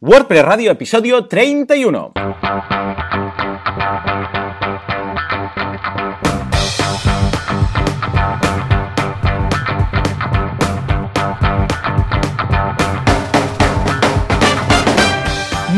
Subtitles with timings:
[0.00, 2.12] WordPress Radio, episodio 31.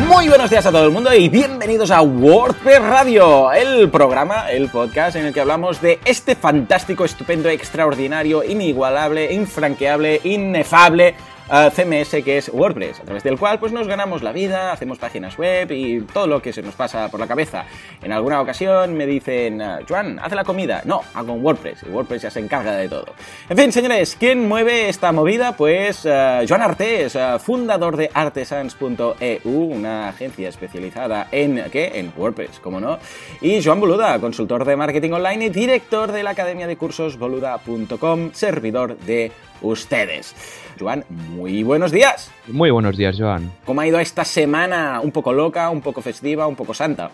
[0.06, 4.68] Muy buenos días a todo el mundo y bienvenidos a WordPress Radio, el programa, el
[4.68, 11.14] podcast en el que hablamos de este fantástico, estupendo, extraordinario, inigualable, infranqueable, inefable
[11.50, 15.36] CMS que es WordPress, a través del cual pues nos ganamos la vida, hacemos páginas
[15.36, 17.64] web y todo lo que se nos pasa por la cabeza.
[18.02, 20.82] En alguna ocasión me dicen, ah, Joan, haz la comida.
[20.84, 23.06] No, hago un WordPress y WordPress ya se encarga de todo.
[23.48, 25.56] En fin, señores, ¿quién mueve esta movida?
[25.56, 31.92] Pues uh, Joan Artés, uh, fundador de artesans.eu, una agencia especializada en, ¿qué?
[31.94, 32.98] En WordPress, como no.
[33.40, 38.30] Y Joan Boluda, consultor de marketing online y director de la academia de cursos boluda.com,
[38.32, 39.32] servidor de
[39.62, 40.34] ustedes.
[40.80, 42.32] Joan, muy buenos días.
[42.46, 43.52] Muy buenos días, Joan.
[43.66, 45.00] ¿Cómo ha ido esta semana?
[45.02, 47.10] Un poco loca, un poco festiva, un poco santa.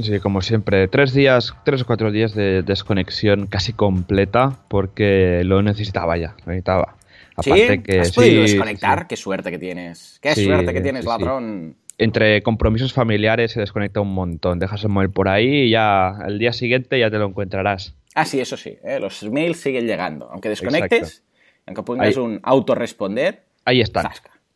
[0.00, 5.60] Sí, como siempre, tres días, tres o cuatro días de desconexión casi completa porque lo
[5.62, 6.96] necesitaba ya, lo necesitaba.
[7.36, 9.06] Aparte que, ¿Has podido desconectar?
[9.06, 10.18] Qué suerte que tienes.
[10.22, 11.76] Qué suerte que tienes, ladrón.
[11.98, 14.58] Entre compromisos familiares se desconecta un montón.
[14.58, 17.94] Dejas el móvil por ahí y ya el día siguiente ya te lo encontrarás.
[18.14, 18.78] Ah, sí, eso sí.
[18.82, 18.98] ¿eh?
[18.98, 20.28] Los mails siguen llegando.
[20.30, 21.22] Aunque desconectes,
[21.70, 24.10] aunque pongas un autorresponder, ahí está.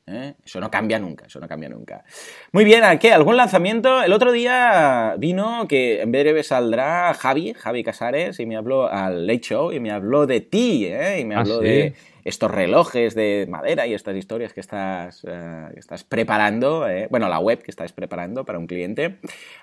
[0.07, 0.35] ¿Eh?
[0.45, 2.05] Eso no cambia nunca, eso no cambia nunca.
[2.53, 3.13] Muy bien, ¿qué?
[3.13, 4.03] ¿Algún lanzamiento?
[4.03, 9.27] El otro día vino que en breve saldrá Javi, Javi Casares, y me habló al
[9.27, 11.21] Late Show y me habló de ti, ¿eh?
[11.21, 11.95] Y me ah, habló de
[12.25, 17.39] estos relojes de madera y estas historias que estás, eh, estás preparando, eh, bueno, la
[17.39, 19.19] web que estás preparando para un cliente.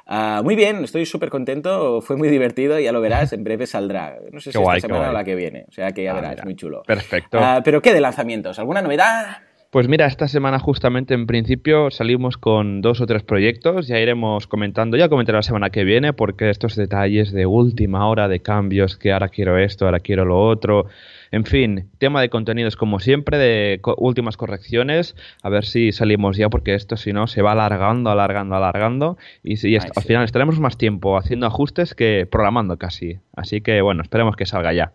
[0.05, 4.17] Ah, muy bien, estoy súper contento, fue muy divertido, ya lo verás, en breve saldrá.
[4.31, 6.43] No sé si esta semana o la que viene, o sea que ya ah, verás,
[6.45, 6.83] muy chulo.
[6.83, 7.39] Perfecto.
[7.63, 8.59] Pero ¿qué de lanzamientos?
[8.59, 9.41] ¿Alguna novedad?
[9.71, 14.45] Pues mira, esta semana justamente en principio salimos con dos o tres proyectos, ya iremos
[14.45, 18.97] comentando, ya comentaré la semana que viene, porque estos detalles de última hora de cambios,
[18.97, 20.87] que ahora quiero esto, ahora quiero lo otro,
[21.31, 26.49] en fin, tema de contenidos como siempre, de últimas correcciones, a ver si salimos ya,
[26.49, 30.77] porque esto si no se va alargando, alargando, alargando, y, si, al final estaremos más
[30.77, 33.19] tiempo haciendo ajustes que programando casi.
[33.37, 34.91] Así que bueno, esperemos que salga ya.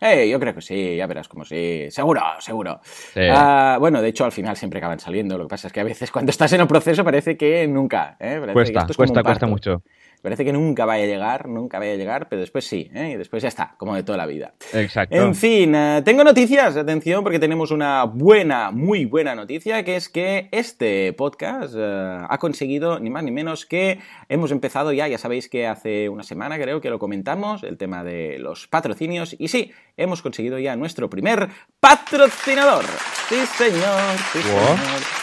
[0.00, 1.86] Eh, yo creo que sí, ya verás como sí.
[1.90, 2.80] Seguro, seguro.
[3.16, 5.38] Ah, bueno, de hecho, al final siempre acaban saliendo.
[5.38, 8.16] Lo que pasa es que a veces cuando estás en un proceso parece que nunca.
[8.18, 8.40] ¿eh?
[8.52, 9.82] cuesta, cuesta, cuesta mucho.
[10.22, 13.10] Parece que nunca vaya a llegar, nunca vaya a llegar, pero después sí, ¿eh?
[13.14, 14.54] y después ya está, como de toda la vida.
[14.72, 15.16] Exacto.
[15.16, 20.08] En fin, eh, tengo noticias, atención, porque tenemos una buena, muy buena noticia, que es
[20.08, 25.18] que este podcast eh, ha conseguido ni más ni menos que hemos empezado ya, ya
[25.18, 29.48] sabéis que hace una semana creo que lo comentamos, el tema de los patrocinios, y
[29.48, 31.48] sí, hemos conseguido ya nuestro primer
[31.80, 32.84] patrocinador.
[33.28, 35.21] Sí, señor, sí, señor.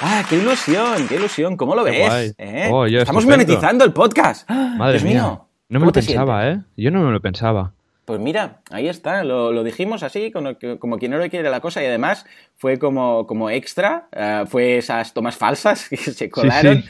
[0.00, 1.06] ¡Ah, qué ilusión!
[1.08, 1.56] ¡Qué ilusión!
[1.56, 2.34] ¿Cómo lo ves?
[2.38, 2.68] ¿Eh?
[2.70, 4.48] Oh, Estamos monetizando el podcast.
[4.50, 5.40] Madre mía.
[5.68, 6.60] No me lo pensaba, ¿eh?
[6.76, 7.72] Yo no me lo pensaba.
[8.04, 11.82] Pues mira, ahí está, lo, dijimos así, como, como, quien no lo quiere la cosa,
[11.82, 12.26] y además
[12.62, 16.84] fue como, como extra, uh, fue esas tomas falsas que se colaron,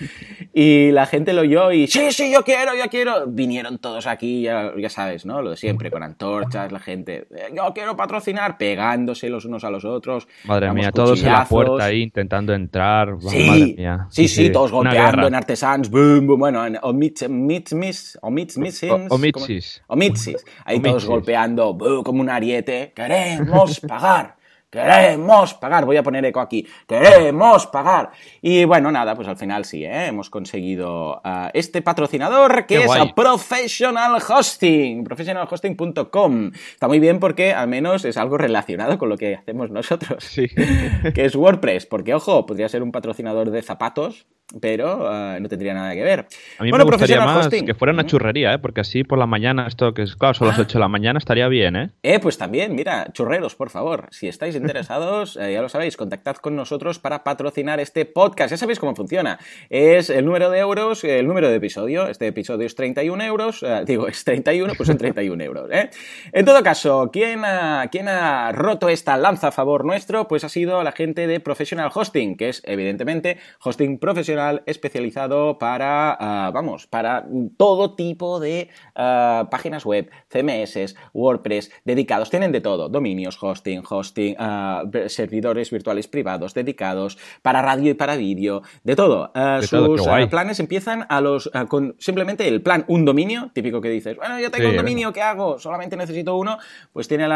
[0.53, 3.27] y la gente lo oyó y sí, sí, yo quiero, yo quiero.
[3.27, 5.41] Vinieron todos aquí, ya, ya, sabes, ¿no?
[5.41, 9.87] Lo de siempre, con antorchas, la gente, yo quiero patrocinar, pegándose los unos a los
[9.87, 10.29] otros.
[10.45, 13.17] Madre mía, todos en la puerta ahí intentando entrar.
[13.21, 14.07] Sí, madre mía.
[14.11, 21.07] Sí, sí, todos golpeando en artesans, boom, boom, bueno, en Omitsis, Omitsis, Omitsis, ahí todos
[21.07, 22.93] golpeando como un ariete.
[22.95, 24.42] Queremos pagar.
[24.73, 28.11] Queremos pagar, voy a poner eco aquí, queremos pagar.
[28.41, 30.07] Y bueno, nada, pues al final sí, ¿eh?
[30.07, 36.53] hemos conseguido uh, este patrocinador que es a Professional Hosting, professionalhosting.com.
[36.55, 40.49] Está muy bien porque al menos es algo relacionado con lo que hacemos nosotros, sí.
[41.15, 44.27] que es WordPress, porque ojo, podría ser un patrocinador de zapatos,
[44.61, 46.27] pero uh, no tendría nada que ver.
[46.59, 48.59] A mí bueno, me gustaría más que fuera una churrería, ¿eh?
[48.59, 50.73] porque así por la mañana, esto que es, claro, son las 8 ah.
[50.75, 51.91] de la mañana, estaría bien, ¿eh?
[52.03, 56.37] Eh, pues también, mira, churreros, por favor, si estáis interesados, eh, ya lo sabéis, contactad
[56.37, 58.51] con nosotros para patrocinar este podcast.
[58.51, 59.39] Ya sabéis cómo funciona.
[59.71, 62.09] Es el número de euros, el número de episodio.
[62.09, 65.91] Este episodio es 31 euros, eh, digo, es 31, pues son 31 euros, ¿eh?
[66.33, 70.29] En todo caso, ¿quién ha, ¿quién ha roto esta lanza a favor nuestro?
[70.29, 76.17] Pues ha sido la gente de Professional Hosting, que es evidentemente hosting profesional especializado para,
[76.19, 82.31] ah, vamos, para todo tipo de ah, páginas web, CMS, WordPress, dedicados.
[82.31, 88.17] Tienen de todo, dominios, hosting, hosting, ah, servidores virtuales privados, dedicados, para radio y para
[88.17, 89.33] vídeo, de todo.
[89.63, 94.39] sus planes empiezan a los, con simplemente el plan un dominio, típico que dices, bueno,
[94.41, 95.59] yo tengo un dominio, ¿qué hago?
[95.59, 96.59] Solamente necesito uno,
[96.93, 97.27] pues tiene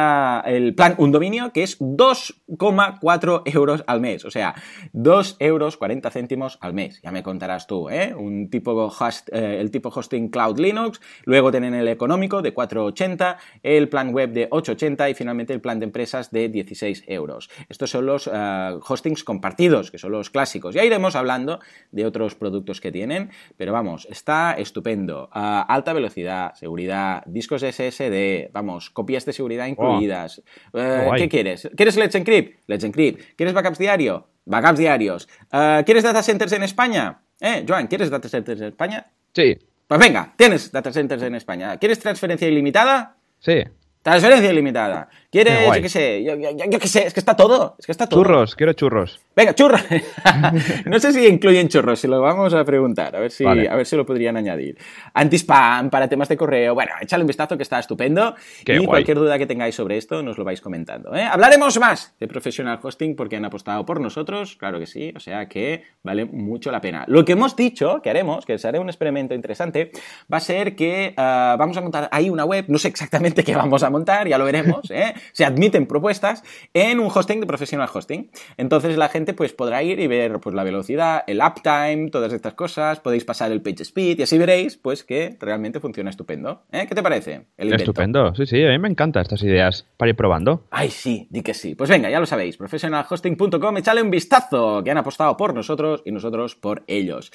[0.46, 4.54] el plan un dominio que es 2,4 euros al mes, o sea,
[4.92, 8.14] 2 euros 40 céntimos al mes, ya me contarás tú, ¿eh?
[8.14, 12.54] Un tipo host, eh, el tipo hosting Cloud Linux, luego tienen el económico de
[12.94, 17.50] 4,80, el plan web de 8,80 y finalmente el plan de empresas de 16 euros.
[17.68, 20.74] Estos son los eh, hostings compartidos, que son los clásicos.
[20.74, 21.60] Ya iremos hablando
[21.92, 25.28] de otros productos que tienen, pero vamos, está estupendo.
[25.32, 30.42] alta velocidad, seguridad, discos SSD, vamos, copias de seguridad incluidas.
[30.72, 31.68] ¿Qué quieres?
[31.76, 32.60] ¿Quieres Let's Encrypt?
[32.66, 33.36] Let's Encrypt.
[33.36, 34.28] ¿Quieres backups diario?
[34.44, 35.28] Backups diarios.
[35.52, 37.20] Uh, ¿Quieres data centers en España?
[37.40, 39.06] ¿Eh, Joan, ¿quieres data centers en España?
[39.34, 39.58] Sí.
[39.86, 41.76] Pues venga, tienes data centers en España.
[41.76, 43.16] ¿Quieres transferencia ilimitada?
[43.38, 43.62] Sí.
[44.02, 45.08] Transferencia ilimitada.
[45.36, 48.22] ¿Quieres, yo qué sé, yo, qué sé, es que está todo, es que está todo.
[48.22, 49.20] Churros, quiero churros.
[49.36, 49.84] Venga, churros.
[50.86, 53.84] no sé si incluyen churros, si lo vamos a preguntar, a ver si, a ver
[53.84, 54.78] si lo podrían añadir.
[55.12, 58.34] Anti-spam, para temas de correo, bueno, échale un vistazo que está estupendo.
[58.66, 61.14] y cualquier duda que tengáis sobre esto nos lo vais comentando.
[61.14, 61.22] ¿eh?
[61.22, 65.46] Hablaremos más de Professional Hosting porque han apostado por nosotros, claro que sí, o sea
[65.50, 67.04] que vale mucho la pena.
[67.08, 69.90] Lo que hemos dicho que haremos, que será un experimento interesante,
[70.32, 73.54] va a ser que ah, vamos a montar ahí una web, no sé exactamente qué
[73.54, 75.12] vamos a montar, ya lo veremos, ¿eh?
[75.32, 76.42] Se admiten propuestas
[76.74, 78.30] en un hosting de professional hosting.
[78.56, 82.54] Entonces la gente pues podrá ir y ver pues la velocidad, el uptime, todas estas
[82.54, 86.62] cosas, podéis pasar el page speed y así veréis pues que realmente funciona estupendo.
[86.72, 86.86] ¿Eh?
[86.88, 87.46] ¿Qué te parece?
[87.56, 90.64] estupendo, sí, sí, a mí me encantan estas ideas para ir probando.
[90.70, 91.74] Ay, sí, di que sí.
[91.74, 96.12] Pues venga, ya lo sabéis, professionalhosting.com, echale un vistazo, que han apostado por nosotros y
[96.12, 97.32] nosotros por ellos.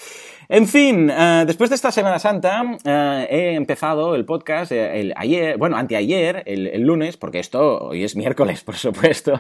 [0.50, 5.58] En fin, eh, después de esta Semana Santa eh, he empezado el podcast el, ayer,
[5.58, 9.40] bueno, anteayer, el, el lunes, porque esto hoy es miércoles, por supuesto.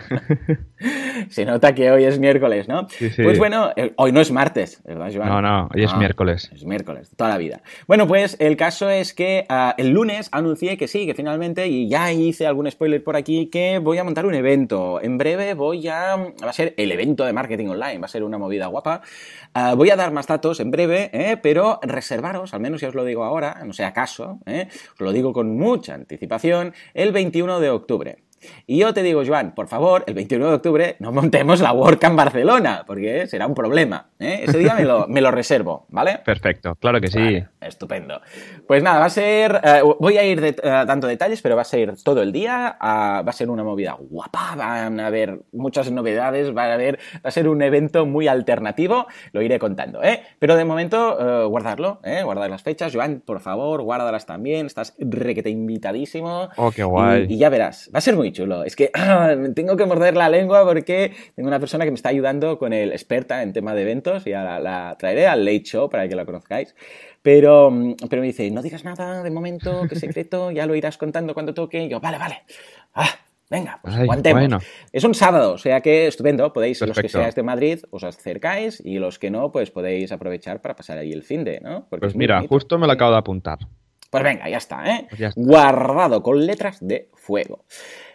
[1.29, 2.87] Se nota que hoy es miércoles, ¿no?
[3.15, 5.29] Pues bueno, eh, hoy no es martes, ¿verdad, Joan?
[5.29, 6.51] No, no, hoy es miércoles.
[6.53, 7.61] Es miércoles, toda la vida.
[7.87, 11.87] Bueno, pues el caso es que ah, el lunes anuncié que sí, que finalmente, y
[11.89, 15.01] ya hice algún spoiler por aquí, que voy a montar un evento.
[15.01, 16.15] En breve voy a...
[16.15, 19.01] va a ser el evento de marketing online, va a ser una movida guapa.
[19.53, 21.37] Ah, voy a dar más datos en breve, ¿eh?
[21.41, 24.67] pero reservaros, al menos ya os lo digo ahora, no sea caso, ¿eh?
[24.93, 28.17] os lo digo con mucha anticipación, el 21 de octubre.
[28.67, 32.15] Y yo te digo, Joan, por favor, el 21 de octubre no montemos la WordCamp
[32.15, 34.09] Barcelona, porque será un problema.
[34.19, 34.41] ¿eh?
[34.43, 34.75] Ese día
[35.07, 36.19] me lo, reservo, ¿vale?
[36.23, 37.43] Perfecto, claro que sí.
[37.61, 38.21] estupendo.
[38.67, 41.61] Pues nada, va a ser, eh, voy a ir de, eh, dando detalles, pero va
[41.61, 45.91] a ser todo el día, va a ser una movida guapa, van a haber muchas
[45.91, 50.21] novedades, va a haber, va a ser un evento muy alternativo, lo iré contando, ¿eh?
[50.39, 52.23] Pero de momento, guardarlo, ¿eh?
[52.23, 52.93] Guardar las fechas.
[52.93, 56.49] Joan, por favor, guárdalas también, estás requete invitadísimo.
[56.57, 57.27] Oh, qué guay.
[57.29, 58.63] y ya verás, va a ser muy chulo.
[58.63, 58.91] Es que
[59.55, 62.91] tengo que morder la lengua porque tengo una persona que me está ayudando con el
[62.91, 66.25] experta en tema de eventos y ahora la traeré al Late Show para que la
[66.25, 66.75] conozcáis.
[67.21, 67.71] Pero,
[68.09, 71.53] pero me dice, no digas nada de momento, que secreto, ya lo irás contando cuando
[71.53, 71.83] toque.
[71.83, 72.41] Y yo, vale, vale.
[72.95, 73.09] Ah,
[73.49, 74.63] venga, pues aguantemos.
[74.91, 76.51] Es un sábado, o sea que estupendo.
[76.51, 80.61] Podéis, los que seáis de Madrid, os acercáis y los que no, pues podéis aprovechar
[80.61, 81.87] para pasar ahí el fin de, ¿no?
[81.89, 83.59] pues mira, justo me lo acabo de apuntar.
[84.11, 85.07] Pues venga, ya está, ¿eh?
[85.09, 87.63] Pues Guardado con letras de fuego.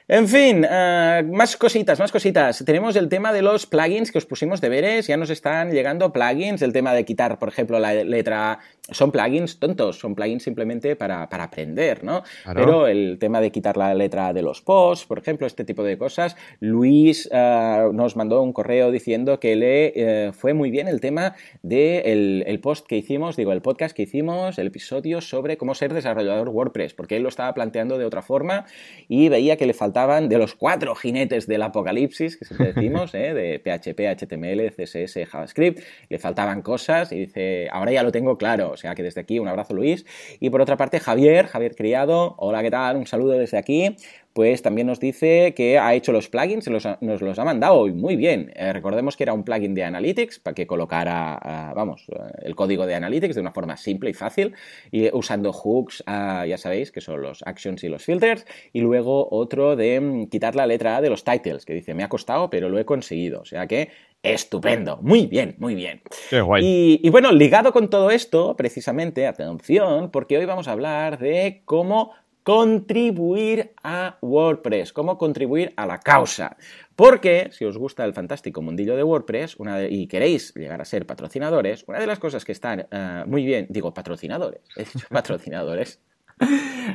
[0.09, 2.63] En fin, eh, más cositas, más cositas.
[2.65, 5.09] Tenemos el tema de los plugins que os pusimos deberes.
[5.09, 6.63] Ya nos están llegando plugins.
[6.63, 8.61] El tema de quitar, por ejemplo, la letra.
[8.89, 12.23] Son plugins tontos, son plugins simplemente para, aprender, ¿no?
[12.55, 15.99] Pero el tema de quitar la letra de los posts, por ejemplo, este tipo de
[15.99, 16.37] cosas.
[16.61, 21.35] Luis eh, nos mandó un correo diciendo que le eh, fue muy bien el tema
[21.65, 25.93] del el post que hicimos, digo, el podcast que hicimos, el episodio sobre cómo ser
[25.93, 28.67] desarrollador WordPress, porque él lo estaba planteando de otra forma
[29.09, 33.33] y veía que le faltaba de los cuatro jinetes del apocalipsis, que siempre decimos, ¿eh?
[33.33, 38.73] de PHP, HTML, CSS, JavaScript, le faltaban cosas y dice, ahora ya lo tengo claro,
[38.73, 40.05] o sea que desde aquí un abrazo Luis.
[40.39, 42.99] Y por otra parte, Javier, Javier Criado, hola, ¿qué tal?
[42.99, 43.97] Un saludo desde aquí
[44.37, 48.53] pues también nos dice que ha hecho los plugins, nos los ha mandado muy bien.
[48.55, 52.85] Eh, recordemos que era un plugin de Analytics para que colocara, vamos, eh, el código
[52.85, 54.53] de Analytics de una forma simple y fácil,
[54.93, 59.27] y usando hooks, ah, ya sabéis, que son los actions y los filters, y luego
[59.31, 62.51] otro de mm, quitar la letra A de los titles, que dice, me ha costado,
[62.51, 63.41] pero lo he conseguido.
[63.41, 63.89] O sea que
[64.23, 66.03] estupendo, muy bien, muy bien.
[66.29, 66.63] Qué guay.
[66.63, 71.63] Y, y bueno, ligado con todo esto, precisamente, atención, porque hoy vamos a hablar de
[71.65, 72.13] cómo
[72.47, 76.57] contribuir a WordPress, cómo contribuir a la causa.
[76.95, 79.57] Porque si os gusta el fantástico mundillo de WordPress
[79.91, 83.67] y queréis llegar a ser patrocinadores, una de las cosas que están eh, muy bien,
[83.69, 85.99] digo patrocinadores, he dicho patrocinadores,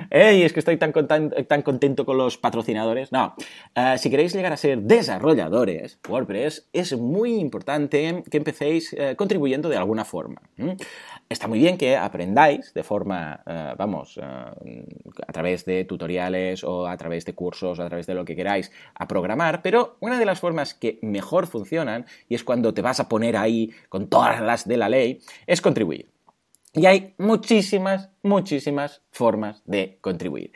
[0.09, 0.43] ¡Ey!
[0.43, 0.91] Es que estoy tan,
[1.63, 3.11] contento con los patrocinadores.
[3.11, 3.35] No,
[3.75, 9.67] eh, si queréis llegar a ser desarrolladores, WordPress, es muy importante que empecéis eh, contribuyendo
[9.69, 10.41] de alguna forma.
[11.31, 16.97] Está muy bien que aprendáis de forma, eh, vamos, a través de tutoriales o a
[16.97, 20.25] través de cursos o a través de lo que queráis a programar, pero una de
[20.25, 24.41] las formas que mejor funcionan, y es cuando te vas a poner ahí con todas
[24.41, 26.11] las de la ley, es contribuir.
[26.73, 30.51] Y hay muchísimas, muchísimas formas de contribuir.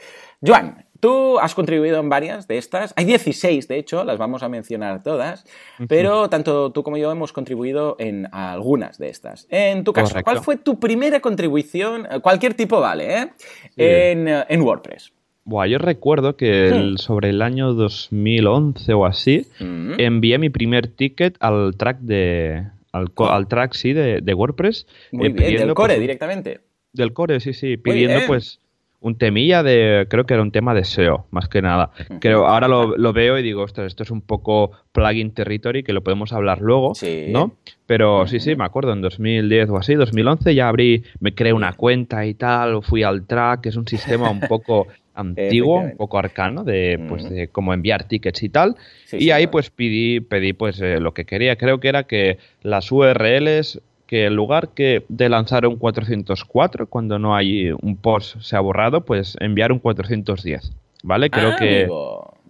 [0.45, 2.91] Joan, tú has contribuido en varias de estas.
[2.97, 5.45] Hay 16, de hecho, las vamos a mencionar todas,
[5.87, 9.45] pero tanto tú como yo hemos contribuido en algunas de estas.
[9.51, 12.07] En tu caso, ¿cuál fue tu primera contribución?
[12.23, 14.45] Cualquier tipo vale, ¿eh?
[14.49, 15.13] En, WordPress.
[15.43, 21.75] Buah, yo recuerdo que sobre el año 2011 o así, envié mi primer ticket al
[21.77, 24.87] track de, al, track, sí, de, WordPress.
[25.11, 26.61] Muy eh, bien, del core pues, directamente.
[26.93, 28.59] Del core, sí, sí, pidiendo pues
[29.05, 31.91] un temilla de, creo que era un tema de SEO, más que nada.
[32.19, 36.01] Creo, ahora lo, veo y digo, ostras, esto es un poco plugin territory, que lo
[36.03, 36.93] podemos hablar luego,
[37.29, 37.53] ¿no?
[37.85, 41.73] Pero sí, sí, me acuerdo, en 2010 o así, 2011 ya abrí, me creé una
[41.73, 46.17] cuenta y tal, fui al track, que es un sistema un poco antiguo, un poco
[46.17, 48.75] arcano, de, pues, de cómo enviar tickets y tal.
[49.11, 51.57] y ahí pues pedí, pedí pues eh, lo que quería.
[51.57, 57.19] Creo que era que las URLs, que en lugar que de lanzar un 404 cuando
[57.19, 60.71] no hay un post se ha borrado, pues enviar un 410.
[61.03, 61.29] ¿Vale?
[61.29, 61.87] Creo ah, que...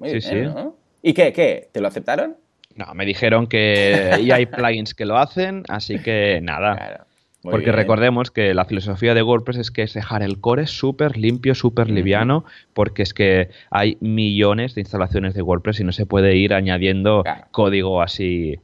[0.09, 0.43] sí, sí.
[1.01, 1.69] ¿Y qué, qué?
[1.71, 2.35] ¿Te lo aceptaron?
[2.75, 7.05] No, me dijeron que ya hay plugins que lo hacen, así que nada.
[7.41, 11.53] Porque recordemos que la filosofía de WordPress es que es dejar el core súper limpio,
[11.53, 12.43] súper liviano,
[12.73, 17.23] porque es que hay millones de instalaciones de WordPress y no se puede ir añadiendo
[17.51, 18.59] código así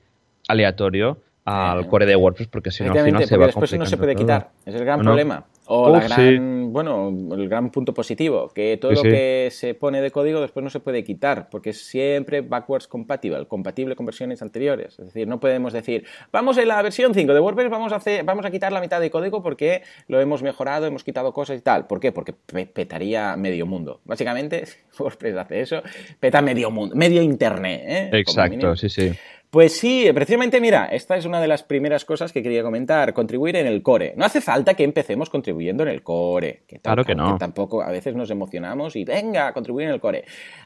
[0.48, 3.98] aleatorio al core de WordPress porque si no al final se va después no se
[3.98, 5.46] puede quitar, es el gran problema.
[5.74, 10.12] O la gran, bueno, el gran punto positivo, que todo lo que se pone de
[10.12, 15.00] código después no se puede quitar, porque es siempre backwards compatible, compatible con versiones anteriores.
[15.00, 18.26] Es decir, no podemos decir, vamos en la versión 5 de WordPress, vamos a, hacer,
[18.26, 21.62] vamos a quitar la mitad de código porque lo hemos mejorado, hemos quitado cosas y
[21.62, 21.88] tal.
[21.88, 22.12] ¿Por qué?
[22.12, 24.02] Porque petaría medio mundo.
[24.04, 24.66] Básicamente,
[25.00, 25.82] WordPress hace eso,
[26.20, 27.82] peta medio mundo, medio internet.
[27.86, 28.10] ¿eh?
[28.12, 29.12] Exacto, sí, sí.
[29.52, 33.58] Pues sí, precisamente mira, esta es una de las primeras cosas que quería comentar, contribuir
[33.58, 34.14] en el core.
[34.16, 36.62] No hace falta que empecemos contribuyendo en el core.
[36.66, 37.38] Que claro que no.
[37.38, 40.24] tampoco a veces nos emocionamos y venga, contribuir en el core.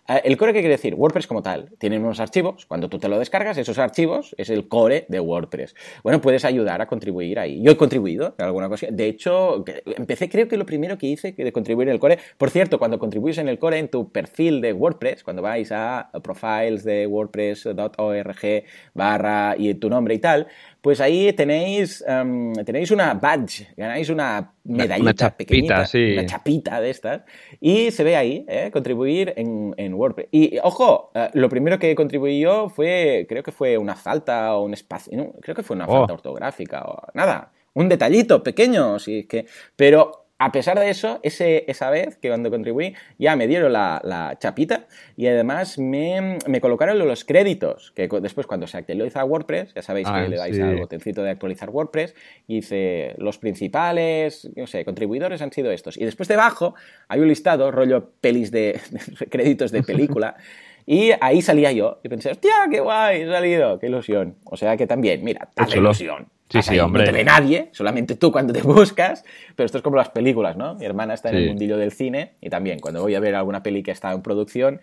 [0.07, 0.93] Eh, ¿El core qué quiere decir?
[0.93, 1.71] WordPress como tal.
[1.79, 5.73] Tiene unos archivos, cuando tú te lo descargas, esos archivos es el core de WordPress.
[6.03, 7.63] Bueno, puedes ayudar a contribuir ahí.
[7.63, 8.85] Yo he contribuido en alguna cosa.
[8.91, 9.65] De hecho,
[9.97, 12.19] empecé creo que lo primero que hice de contribuir en el core.
[12.37, 16.11] Por cierto, cuando contribuyes en el core en tu perfil de WordPress, cuando vais a
[16.21, 18.63] profiles de WordPress.org
[18.93, 20.47] barra y tu nombre y tal,
[20.81, 26.81] pues ahí tenéis, em, tenéis una badge, ganáis una medallita una chapita, pequeñita, una chapita
[26.81, 27.21] de estas,
[27.59, 28.69] y se ve ahí, ¿eh?
[28.71, 30.27] contribuir en, en, WordPress.
[30.31, 34.63] Y ojo, eh, lo primero que contribuí yo fue, creo que fue una falta o
[34.63, 36.17] un espacio, creo que fue una falta oh.
[36.17, 41.89] ortográfica o nada, un detallito pequeño, sí, que, pero a pesar de eso, ese, esa
[41.89, 47.93] vez que cuando contribuí ya me dieron la, chapita y además me, colocaron los créditos,
[47.95, 51.29] que después cuando se actualiza WordPress, ya sabéis que ah, le dais al botoncito de
[51.29, 52.15] actualizar WordPress
[52.47, 55.97] y dice los principales, no sé, contribuidores han sido estos.
[55.97, 56.75] Y después debajo
[57.07, 58.79] hay un listado, rollo pelis de,
[59.29, 60.35] créditos de película.
[60.87, 64.35] Y ahí salía yo y pensé, hostia, qué guay, he salido, qué ilusión.
[64.43, 66.27] O sea que también, mira, tal ilusión.
[66.49, 67.03] Sí, sí, hombre.
[67.03, 69.23] No te ve nadie, solamente tú cuando te buscas,
[69.55, 70.75] pero esto es como las películas, ¿no?
[70.75, 73.63] Mi hermana está en el mundillo del cine y también cuando voy a ver alguna
[73.63, 74.79] peli que está en producción,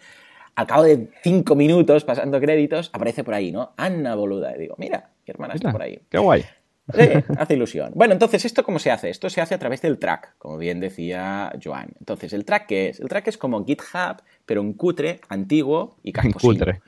[0.54, 3.72] al cabo de cinco minutos pasando créditos, aparece por ahí, ¿no?
[3.76, 4.54] Ana Boluda.
[4.56, 6.00] Y digo, mira, mi hermana está por ahí.
[6.10, 6.44] Qué guay.
[6.92, 7.00] Sí,
[7.38, 7.92] hace ilusión.
[7.94, 9.08] Bueno, entonces, ¿esto cómo se hace?
[9.08, 11.90] Esto se hace a través del track, como bien decía Joan.
[12.00, 13.00] Entonces, ¿el track qué es?
[13.00, 16.58] El track es como GitHub, pero un cutre, antiguo y casposillo.
[16.58, 16.80] Cutre.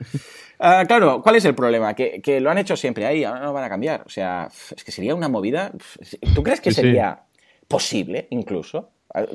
[0.59, 1.93] Ah, claro, ¿cuál es el problema?
[1.93, 4.03] Que, lo han hecho siempre ahí, ahora no van a cambiar.
[4.05, 5.71] O sea, es que sería una movida.
[6.33, 7.23] ¿Tú crees que sería
[7.67, 8.91] posible, incluso?
[9.13, 9.25] Ah,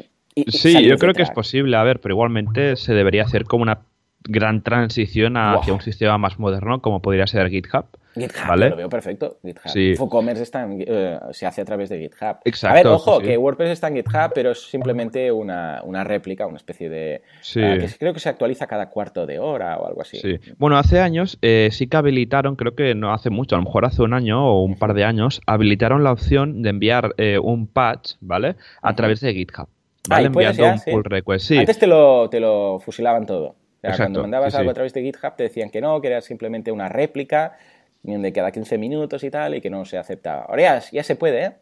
[0.46, 3.80] sí, yo creo que es posible, a ver, pero igualmente se debería hacer como una
[4.22, 7.86] gran transición hacia un sistema más moderno como podría ser GitHub.
[8.14, 8.70] GitHub, ¿vale?
[8.70, 9.38] lo veo perfecto.
[9.44, 10.00] GitHub.
[10.00, 12.38] WooCommerce está eh, se hace a través de GitHub.
[12.44, 12.68] Exacto.
[12.68, 16.88] A ver, ojo, que WordPress está en GitHub, pero es simplemente una, réplica, una especie
[16.88, 17.22] de...
[17.40, 17.62] Sí.
[17.62, 20.18] Ah, que creo que se actualiza cada cuarto de hora o algo así.
[20.18, 20.38] Sí.
[20.58, 23.84] Bueno, hace años eh, sí que habilitaron, creo que no hace mucho, a lo mejor
[23.84, 27.66] hace un año o un par de años, habilitaron la opción de enviar eh, un
[27.66, 28.56] patch, ¿vale?
[28.82, 29.68] A través de GitHub.
[30.08, 30.24] ¿vale?
[30.24, 30.90] Ah, enviando ya, un sí.
[30.90, 31.46] pull request.
[31.46, 33.48] Sí, Antes te lo, te lo fusilaban todo.
[33.48, 34.72] O sea, Exacto, cuando mandabas sí, algo sí.
[34.72, 37.56] a través de GitHub te decían que no, que era simplemente una réplica
[38.02, 40.42] de cada 15 minutos y tal, y que no se aceptaba.
[40.48, 41.52] Ahora ya, ya se puede, ¿eh?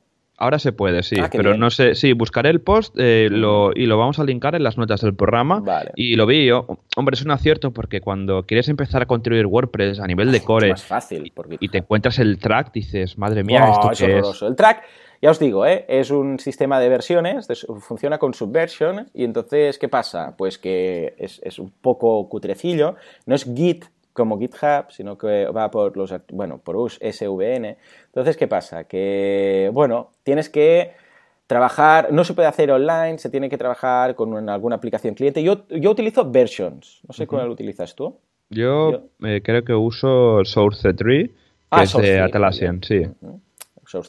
[0.41, 1.59] Ahora se puede, sí, Ah, pero bien.
[1.61, 4.79] no sé, sí, buscaré el post eh, lo- y lo vamos a linkar en las
[4.79, 5.59] notas del programa.
[5.59, 5.91] Vale.
[5.97, 6.65] Y lo vi yo,
[6.97, 10.45] hombre, es un acierto porque cuando quieres empezar a construir WordPress a nivel de Es
[10.45, 11.33] core más fácil.
[11.35, 11.57] Porque...
[11.59, 14.43] y te encuentras el track, dices, madre mía, Oh, ¿esto es qué es?
[14.43, 14.85] El track,
[15.21, 15.85] ya os digo, ¿eh?
[15.89, 17.49] es un sistema de versiones,
[17.81, 20.37] funciona con subversion, y entonces, ¿qué pasa?
[20.39, 22.95] Pues que es, es un poco cutrecillo,
[23.27, 23.87] no es Git
[24.19, 27.79] como GitHub, sino que va por los, bueno, por US, SVN.
[28.07, 28.85] Entonces, ¿qué pasa?
[28.85, 30.93] Que, bueno, tienes que
[31.47, 35.43] trabajar, no se puede hacer online, se tiene que trabajar con una- alguna aplicación cliente.
[35.43, 38.19] Yo, yo utilizo versions, no sé cuál utilizas tú.
[38.51, 41.35] Yo eh, creo que uso Source Tree, que
[41.71, 43.03] Ah, es Source de Atlassian, sí.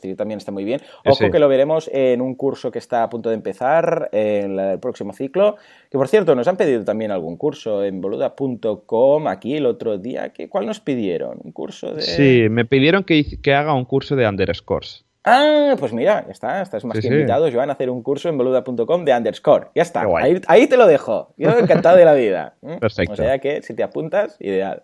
[0.01, 0.81] Tree también está muy bien.
[0.81, 1.31] Eh, Ojo sí.
[1.31, 5.13] que lo veremos en un curso que está a punto de empezar en el próximo
[5.13, 5.55] ciclo.
[5.89, 10.29] Que por cierto, nos han pedido también algún curso en boluda.com aquí el otro día.
[10.33, 11.39] ¿Qué, ¿Cuál nos pidieron?
[11.43, 12.01] Un curso de.
[12.01, 15.05] Sí, me pidieron que, que haga un curso de underscores.
[15.25, 17.13] Ah, pues mira, ya está, estás más Sí, que sí.
[17.13, 19.67] invitado, Joan, a hacer un curso en boluda.com de underscore.
[19.75, 21.33] Ya está, ahí, ahí te lo dejo.
[21.37, 22.55] Yo encantado de la vida.
[22.61, 22.77] ¿Mm?
[22.77, 23.13] Perfecto.
[23.13, 24.83] O sea que si te apuntas, ideal.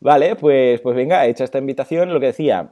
[0.00, 2.70] Vale, pues, pues venga, hecha esta invitación, lo que decía,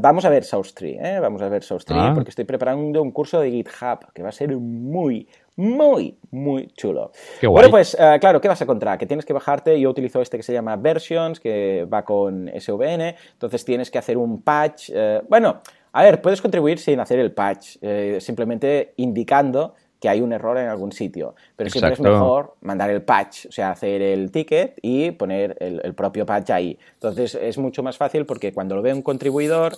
[0.00, 1.20] vamos a ver Source Tree, ¿eh?
[1.20, 2.12] vamos a ver Source Tree, Ah.
[2.14, 7.12] porque estoy preparando un curso de GitHub que va a ser muy, muy, muy chulo.
[7.40, 7.62] Qué guay.
[7.62, 8.98] Bueno, pues ah, claro, ¿qué vas a encontrar?
[8.98, 13.14] Que tienes que bajarte, yo utilizo este que se llama Versions, que va con SVN,
[13.34, 14.90] entonces tienes que hacer un patch.
[14.92, 15.60] eh, bueno,
[15.92, 20.58] a ver, puedes contribuir sin hacer el patch, eh, simplemente indicando que hay un error
[20.58, 24.76] en algún sitio, pero siempre es mejor mandar el patch, o sea, hacer el ticket
[24.82, 26.76] y poner el, el propio patch ahí.
[26.94, 29.74] Entonces es mucho más fácil porque cuando lo ve un contribuidor,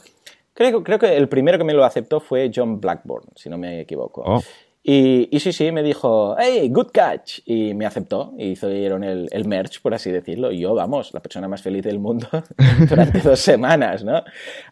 [0.55, 3.81] creo, creo que el primero que me lo aceptó fue John Blackburn, si no me
[3.81, 4.23] equivoco.
[4.25, 4.41] Oh.
[4.87, 7.41] Y, y sí, sí, me dijo, hey, good catch.
[7.47, 8.35] Y me aceptó.
[8.37, 10.53] Y hicieron el, el merch, por así decirlo.
[10.53, 12.29] Y yo, vamos, la persona más feliz del mundo
[12.91, 14.23] durante dos semanas, ¿no?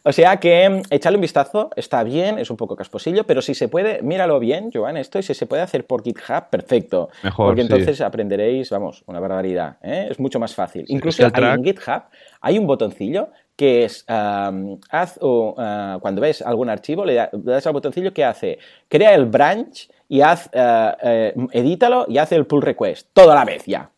[0.02, 3.68] O sea que echarle un vistazo, está bien, es un poco casposillo, pero si se
[3.68, 7.08] puede, míralo bien, Joan, esto, y si se puede hacer por GitHub, perfecto.
[7.22, 7.68] Mejor, Porque sí.
[7.68, 9.78] entonces aprenderéis, vamos, una barbaridad.
[9.82, 10.08] ¿eh?
[10.10, 10.84] Es mucho más fácil.
[10.88, 12.02] Incluso el hay en GitHub
[12.42, 17.66] hay un botoncillo que es, um, haz o, uh, cuando ves algún archivo, le das
[17.66, 22.44] al botoncillo que hace, crea el branch y haz, uh, eh, edítalo y haz el
[22.44, 23.90] pull request, todo a la vez ya.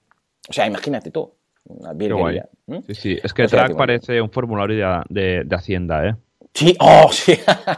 [0.49, 1.33] O sea, imagínate tú,
[1.65, 2.41] guay.
[2.67, 2.77] ¿Mm?
[2.87, 4.77] Sí, sí, es que O sea, track parece un formulario
[5.09, 6.15] de, de- de Hacienda, ¿eh?
[6.57, 7.35] Sí, oh, sí.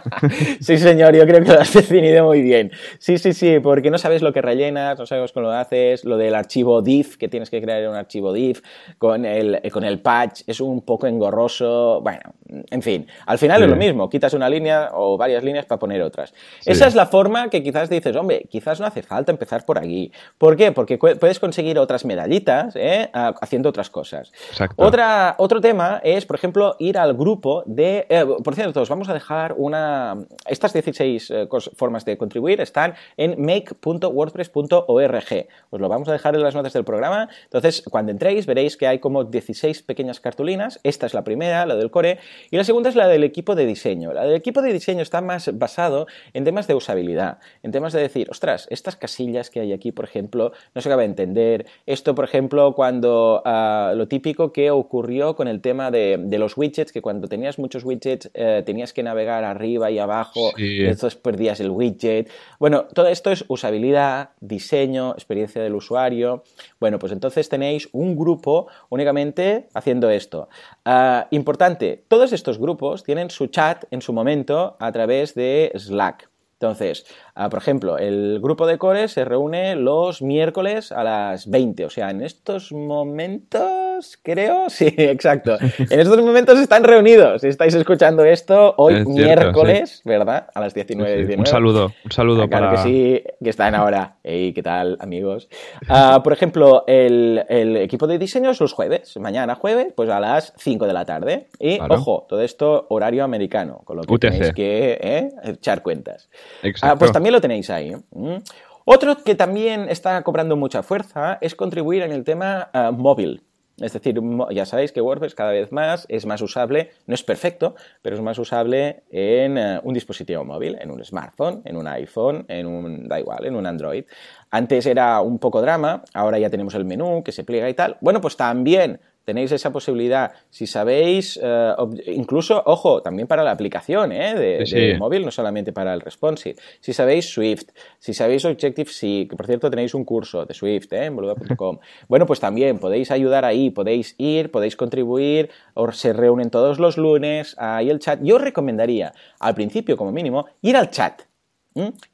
[0.60, 2.70] sí, señor, yo creo que lo has definido muy bien.
[2.98, 6.18] Sí, sí, sí, porque no sabes lo que rellenas, no sabes cómo lo haces, lo
[6.18, 8.60] del archivo diff, que tienes que crear un archivo diff
[8.98, 12.02] con el, eh, con el patch, es un poco engorroso.
[12.02, 15.78] Bueno, en fin, al final es lo mismo, quitas una línea o varias líneas para
[15.78, 16.32] poner otras.
[16.60, 16.70] Sí.
[16.70, 20.12] Esa es la forma que quizás dices, hombre, quizás no hace falta empezar por aquí.
[20.38, 20.72] ¿Por qué?
[20.72, 23.10] Porque puedes conseguir otras medallitas ¿eh?
[23.12, 24.32] Haciendo otras cosas.
[24.50, 24.82] Exacto.
[24.82, 28.06] Otra, otro tema es, por ejemplo, ir al grupo de...
[28.08, 30.16] eh, por cierto, os vamos a dejar una...
[30.46, 35.46] Estas 16 eh, formas de contribuir están en make.wordpress.org.
[35.70, 37.28] Os lo vamos a dejar en las notas del programa.
[37.44, 40.80] Entonces, cuando entréis, veréis que hay como 16 pequeñas cartulinas.
[40.82, 42.18] Esta es la primera, la del core.
[42.50, 44.12] Y la segunda es la del equipo de diseño.
[44.12, 47.38] La del equipo de diseño está más basado en temas de usabilidad.
[47.62, 51.02] En temas de decir, ostras, estas casillas que hay aquí, por ejemplo, no se acaba
[51.02, 51.66] de entender.
[51.86, 56.56] Esto, por ejemplo, cuando ah, lo típico que ocurrió con el tema de, de los
[56.56, 60.78] widgets, que cuando tenías muchos widgets eh, tenías que navegar arriba y abajo, Sí.
[60.78, 62.28] y entonces perdías el widget.
[62.58, 66.44] Bueno, todo esto es usabilidad, diseño, experiencia del usuario.
[66.80, 70.48] Bueno, pues entonces tenéis un grupo únicamente haciendo esto.
[70.84, 76.28] Ah, importante, todos estos grupos tienen su chat en su momento a través de Slack.
[76.54, 81.84] Entonces, ah, por ejemplo, el grupo de core se reúne los miércoles a las 20,
[81.84, 85.56] o sea, en estos momentos, creo, sí, exacto.
[85.78, 87.42] En estos momentos están reunidos.
[87.42, 90.48] Si estáis escuchando esto, hoy Es cierto, miércoles, ¿verdad?
[90.54, 91.26] A las 19, Sí, sí.
[91.28, 91.40] 19.
[91.40, 92.82] Un saludo, un saludo Ah, claro para...
[92.82, 94.16] que sí, que están ahora.
[94.24, 95.48] Hey, ¿qué tal, amigos?
[95.88, 99.16] Ah, por ejemplo, el, el equipo de diseño es los jueves.
[99.18, 101.46] Mañana jueves, pues a las 5 de la tarde.
[101.58, 101.94] Y, Claro.
[101.96, 104.20] ojo, todo esto horario americano, con lo que UTC.
[104.30, 106.28] tenéis que eh, echar cuentas.
[106.62, 106.94] Exacto.
[106.94, 107.90] Ah, pues también lo tenéis ahí.
[107.90, 108.40] ¿eh?
[108.84, 113.42] Otro que también está cobrando mucha fuerza es contribuir en el tema ah, móvil.
[113.78, 114.18] Es decir,
[114.52, 118.22] ya sabéis que WordPress cada vez más es más usable, no es perfecto, pero es
[118.22, 123.06] más usable en eh, un dispositivo móvil, en un smartphone, en un iPhone, en un,
[123.06, 124.04] da igual, en un Android.
[124.50, 127.98] Antes era un poco drama, ahora ya tenemos el menú que se pliega y tal.
[128.00, 130.32] Bueno, pues también tenéis esa posibilidad.
[130.50, 131.74] Si sabéis, eh,
[132.06, 134.34] incluso, ojo, también para la aplicación ¿eh?
[134.34, 136.54] de, móvil, no solamente para el responsive.
[136.80, 141.06] Si sabéis Swift, si sabéis Objective-C, que por cierto tenéis un curso de Swift ¿eh?
[141.06, 146.50] en boluda.com, bueno, pues también podéis ayudar ahí, podéis ir, podéis contribuir, o se reúnen
[146.50, 148.20] todos los lunes, ahí el chat.
[148.22, 151.22] Yo os recomendaría, al principio como mínimo, ir al chat.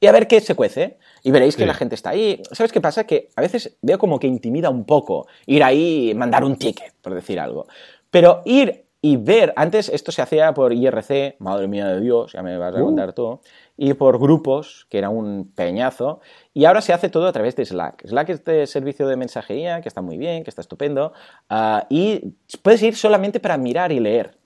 [0.01, 0.99] Y a ver qué se cuece.
[1.23, 2.43] Y veréis que la gente está ahí.
[2.51, 3.05] ¿Sabes qué pasa?
[3.05, 6.95] Que a veces veo como que intimida un poco ir ahí y mandar un ticket,
[7.01, 7.67] por decir algo.
[8.11, 12.43] Pero ir y ver, antes esto se hacía por IRC, madre mía de Dios, ya
[12.43, 12.85] me vas a uh.
[12.85, 13.41] contar tú,
[13.77, 16.21] y por grupos, que era un peñazo,
[16.55, 18.07] y ahora se hace todo a través de Slack.
[18.07, 21.13] Slack es este servicio de mensajería que está muy bien, que está estupendo,
[21.51, 24.37] ah, y puedes ir solamente para mirar y leer.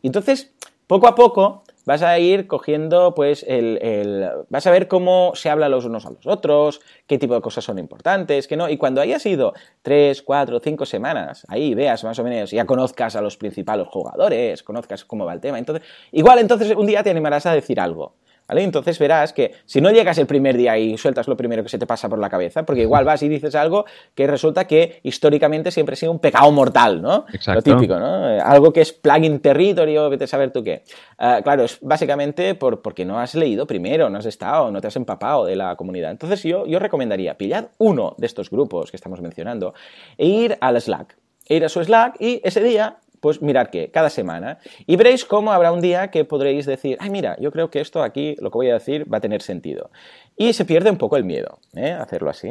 [0.00, 0.54] Y entonces,
[0.86, 5.68] poco a poco, vas a ir cogiendo, pues, el, vas a ver cómo se habla
[5.68, 8.68] los unos a los otros, qué tipo de cosas son importantes, qué no.
[8.68, 13.16] Y cuando hayas ido tres, cuatro, cinco semanas, ahí veas más o menos, ya conozcas
[13.16, 15.58] a los principales jugadores, conozcas cómo va el tema.
[15.58, 18.14] Entonces, igual entonces un día te animarás a decir algo.
[18.48, 21.78] Entonces verás que si no llegas el primer día y sueltas lo primero que se
[21.78, 25.70] te pasa por la cabeza, porque igual vas y dices algo que resulta que históricamente
[25.70, 27.26] siempre ha sido un pecado mortal, ¿no?
[27.32, 27.70] Exacto.
[27.70, 28.24] Lo típico, ¿no?
[28.42, 30.82] Algo que es plugin territorio, vete a saber tú qué.
[31.18, 34.88] Ah, claro, es básicamente por, porque no has leído primero, no has estado, no te
[34.88, 36.10] has empapado de la comunidad.
[36.10, 39.74] Entonces yo, yo recomendaría pillar uno de estos grupos que estamos mencionando
[40.18, 41.16] e ir al Slack.
[41.46, 44.58] E ir a su Slack y ese día pues mirad que cada semana.
[44.86, 48.02] Y veréis cómo habrá un día que podréis decir, ay, mira, yo creo que esto
[48.02, 49.90] aquí, lo que voy a decir, va a tener sentido.
[50.36, 51.92] Y se pierde un poco el miedo, ¿eh?
[51.92, 52.50] Hacerlo así.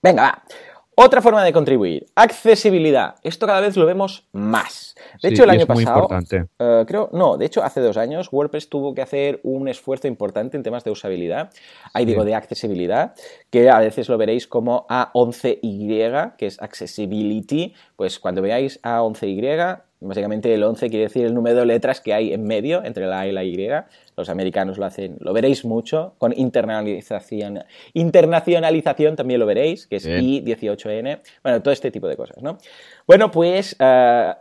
[0.00, 0.42] Venga, va.
[0.94, 3.14] Otra forma de contribuir, accesibilidad.
[3.22, 4.94] Esto cada vez lo vemos más.
[5.22, 6.06] De hecho, el año pasado,
[6.58, 10.58] eh, creo, no, de hecho, hace dos años WordPress tuvo que hacer un esfuerzo importante
[10.58, 11.50] en temas de usabilidad,
[11.94, 13.14] ahí digo de accesibilidad,
[13.48, 20.52] que a veces lo veréis como A11Y, que es accessibility, pues cuando veáis A11Y, básicamente
[20.52, 23.26] el 11 quiere decir el número de letras que hay en medio entre la A
[23.26, 23.56] y la Y,
[24.16, 27.60] los americanos lo hacen, lo veréis mucho, con internalización,
[27.94, 32.58] internacionalización también lo veréis, que es I18N, bueno, todo este tipo de cosas, ¿no?
[33.06, 34.34] Bueno, pues eh,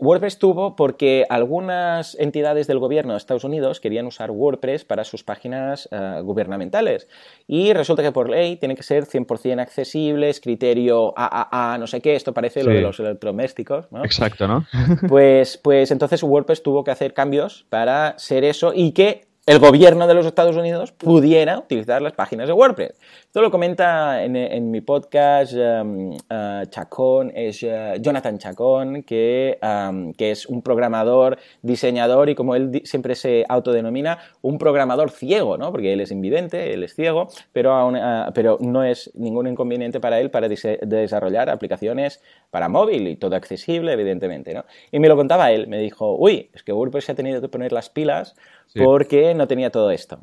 [0.00, 5.24] WordPress tuvo porque algunas entidades del gobierno de Estados Unidos querían usar WordPress para sus
[5.24, 7.08] páginas eh, gubernamentales
[7.46, 12.14] y resulta que por ley tiene que ser 100% accesibles, criterio AAA, no sé qué,
[12.14, 14.04] esto parece lo de los electrodomésticos, ¿no?
[14.04, 14.66] Exacto, ¿no?
[15.08, 20.06] pues, pues entonces WordPress tuvo que hacer cambios para ser eso y que el gobierno
[20.06, 22.98] de los Estados Unidos pudiera utilizar las páginas de WordPress.
[23.26, 30.30] Esto lo comenta en, mi podcast um, uh, Chacón, uh, Jonathan Chacón, que, um, que,
[30.30, 35.70] es un programador, diseñador y como él siempre se autodenomina, un programador ciego, ¿no?
[35.72, 40.20] porque él es invidente, él es ciego, pero, uh, pero no es ningún inconveniente para
[40.20, 44.54] él para desarrollar aplicaciones para móvil y todo accesible, evidentemente.
[44.54, 44.64] ¿no?
[44.90, 47.48] Y me lo contaba él, me dijo, uy, es que WordPress se ha tenido que
[47.48, 48.36] poner las pilas
[48.74, 50.18] porque no tenía todo esto.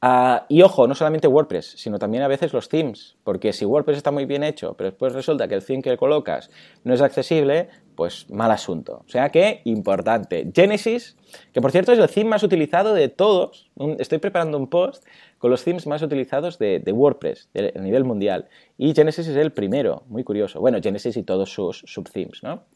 [0.00, 3.96] Ah, y ojo, no solamente WordPress, sino también a veces los themes, porque si WordPress
[3.96, 6.50] está muy bien hecho, pero después resulta que el theme que colocas
[6.84, 9.02] no es accesible, pues mal asunto.
[9.04, 10.48] O sea que, importante.
[10.54, 11.16] Genesis,
[11.52, 13.72] que por cierto es el theme más utilizado de todos.
[13.98, 15.04] Estoy preparando un post
[15.38, 18.46] con los themes más utilizados de, WordPress a nivel mundial.
[18.76, 20.60] Y Genesis es el primero, muy curioso.
[20.60, 22.66] Bueno, Genesis y todos sus subthemes, ¿no?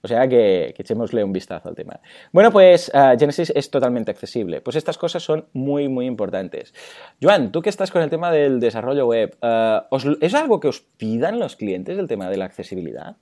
[0.00, 2.00] O sea que, que echémosle un vistazo al tema.
[2.32, 4.62] Bueno, pues ah, Genesis es totalmente accesible.
[4.62, 6.72] Pues estas cosas son muy, muy importantes.
[7.20, 9.88] Joan, tú que estás con el tema del desarrollo web, ah,
[10.22, 13.18] ¿es algo que os pidan los clientes el tema de la accesibilidad?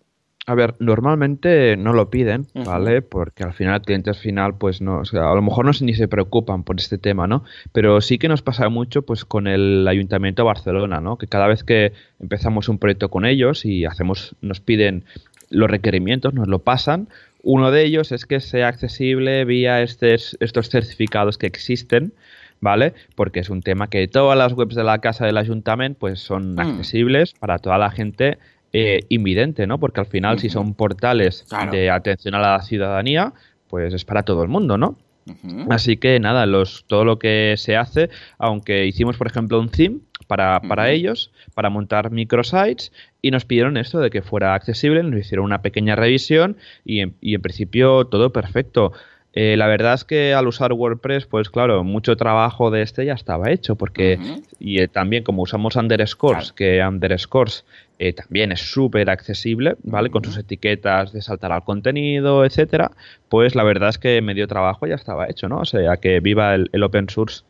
[0.49, 3.03] A ver, normalmente no lo piden, ¿vale?
[3.03, 6.09] Porque al final, clientes final, pues no, o sea, a lo mejor no ni se
[6.09, 7.45] preocupan por este tema, ¿no?
[7.73, 11.19] Pero sí que nos pasa mucho, pues, con el Ayuntamiento de Barcelona, ¿no?
[11.19, 15.05] Que cada vez que empezamos un proyecto con ellos y hacemos, nos piden
[15.51, 17.11] los requerimientos, nos lo pasan.
[17.43, 22.15] Uno de ellos es que sea accesible vía estos, estos certificados que existen,
[22.63, 22.95] ¿vale?
[23.17, 26.55] Porque es un tema que todas las webs de la casa del ayuntamiento pues son
[26.55, 26.59] mm.
[26.59, 28.39] accesibles para toda la gente
[28.73, 29.79] eh, invidente, ¿no?
[29.79, 33.33] Porque al final, si son portales de atención a la ciudadanía,
[33.69, 34.97] pues es para todo el mundo, ¿no?
[35.69, 40.01] Así que nada, los, todo lo que se hace, aunque hicimos, por ejemplo, un theme
[40.27, 45.21] para, para ellos, para montar microsites, y nos pidieron esto de que fuera accesible, nos
[45.21, 48.93] hicieron una pequeña revisión y en, y en principio todo perfecto.
[49.35, 53.13] Eh, la verdad es que al usar WordPress, pues claro, mucho trabajo de este ya
[53.13, 54.19] estaba hecho, porque
[54.59, 57.65] y eh, también como usamos underscores, que underscores
[57.99, 60.11] eh, también es súper accesible, ¿vale?
[60.11, 62.93] Con sus etiquetas de saltar al contenido, etcétera,
[63.29, 65.59] pues la verdad es que medio trabajo ya estaba hecho, ¿no?
[65.59, 67.43] O sea, que viva el, open source.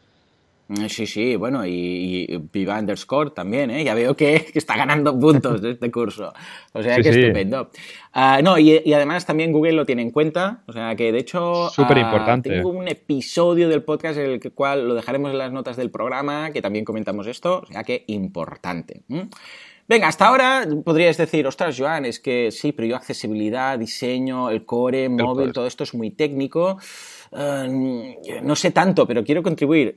[0.68, 3.85] Eh, sí, sí, bueno, y, Viva Underscore también, ¿eh?
[3.85, 6.33] Ya veo que, está ganando puntos de este curso.
[6.72, 7.70] O sea que estupendo.
[8.12, 10.62] Ah, no, y, además también Google lo tiene en cuenta.
[10.66, 11.70] O sea que de hecho.
[11.70, 12.50] Súper importante.
[12.50, 16.50] tengo un episodio del podcast en el cual lo dejaremos en las notas del programa,
[16.50, 17.62] que también comentamos esto.
[17.62, 19.02] O sea que importante.
[19.88, 24.66] Venga, hasta ahora podrías decir, ostras, Joan, es que sí, pero yo accesibilidad, diseño, el
[24.66, 26.78] core, móvil, todo esto es muy técnico.
[27.33, 29.96] Eh, no sé tanto, pero quiero contribuir.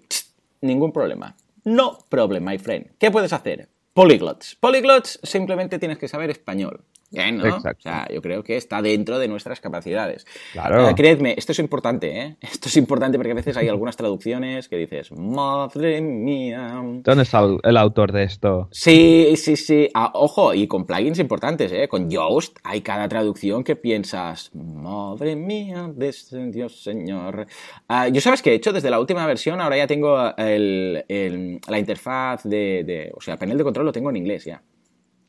[0.61, 1.35] Ningún problema.
[1.63, 2.91] No problem, my friend.
[2.97, 3.69] ¿Qué puedes hacer?
[3.93, 4.55] Polyglots.
[4.55, 6.85] Polyglots simplemente tienes que saber español.
[7.11, 7.57] Bien, ¿no?
[7.57, 10.25] O sea, yo creo que está dentro de nuestras capacidades.
[10.53, 10.89] Claro.
[10.89, 12.37] Uh, creedme, esto es importante, ¿eh?
[12.41, 16.81] Esto es importante porque a veces hay algunas traducciones que dices, madre mía.
[17.03, 18.69] ¿Dónde está el autor de esto?
[18.71, 19.89] Sí, sí, sí.
[19.93, 21.87] Ah, ojo, y con plugins importantes, ¿eh?
[21.87, 27.47] Con Yoast hay cada traducción que piensas, madre mía, Dios señor.
[27.89, 31.59] Uh, yo sabes que he hecho desde la última versión, ahora ya tengo el, el,
[31.67, 34.61] la interfaz de, de, o sea, el panel de control lo tengo en inglés ya.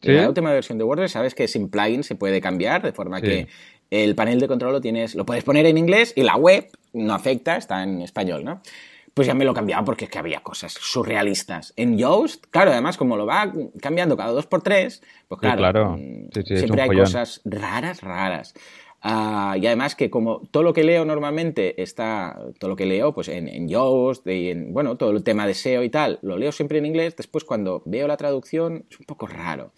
[0.03, 3.21] En la última versión de WordPress sabes que sin plugin se puede cambiar, de forma
[3.21, 3.49] que
[3.91, 7.15] el panel de control lo tienes, lo puedes poner en inglés y la web no
[7.15, 8.63] afecta, está en español, ¿no?
[9.15, 11.75] Pues ya me lo he cambiado porque es que había cosas surrealistas.
[11.77, 16.31] En Yoast, claro, además como lo va cambiando cada dos por tres, pues claro, mm,
[16.43, 18.55] siempre hay cosas raras, raras.
[19.05, 23.13] Ah, y además que como todo lo que leo normalmente está, todo lo que leo
[23.13, 26.39] pues en, en Yoast, y en, bueno, todo el tema de SEO y tal, lo
[26.39, 29.73] leo siempre en inglés, después cuando veo la traducción es un poco raro.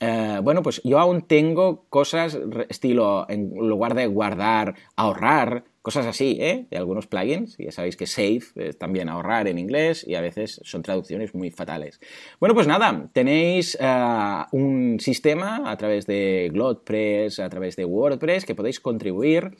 [0.00, 6.36] Eh, bueno, pues yo aún tengo cosas estilo, en lugar de guardar, ahorrar, cosas así,
[6.40, 6.66] ¿eh?
[6.68, 7.56] De algunos plugins.
[7.58, 11.52] Ya sabéis que save es también ahorrar en inglés y a veces son traducciones muy
[11.52, 12.00] fatales.
[12.40, 18.44] Bueno, pues nada, tenéis eh, un sistema a través de GlotPress, a través de WordPress
[18.44, 19.52] que podéis contribuir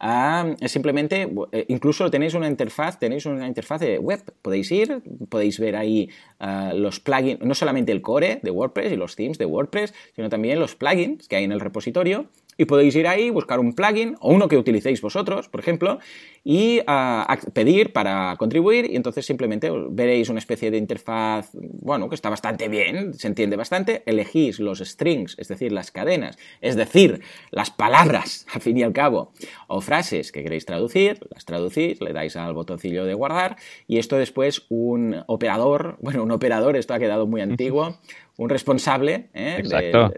[0.00, 5.60] a simplemente, eh, incluso tenéis una interfaz, tenéis una interfaz de web, podéis ir, podéis
[5.60, 6.10] ver ahí
[6.40, 10.28] eh, los plugins, no solamente el core de WordPress y los themes de WordPress, sino
[10.28, 12.26] también los plugins que hay en el repositorio
[12.58, 16.00] y podéis ir ahí, buscar un plugin o uno que utilicéis vosotros, por ejemplo,
[16.44, 22.16] y ah, pedir para contribuir y entonces simplemente veréis una especie de interfaz, bueno, que
[22.16, 27.22] está bastante bien, se entiende bastante, elegís los strings, es decir, las cadenas, es decir,
[27.52, 29.32] las palabras, al fin y al cabo,
[29.68, 34.16] o frases que queréis traducir, las traducís, le dais al botoncillo de guardar y esto
[34.16, 37.98] después un operador, bueno, un operador, esto ha quedado muy antiguo,
[38.36, 39.62] un responsable ¿eh?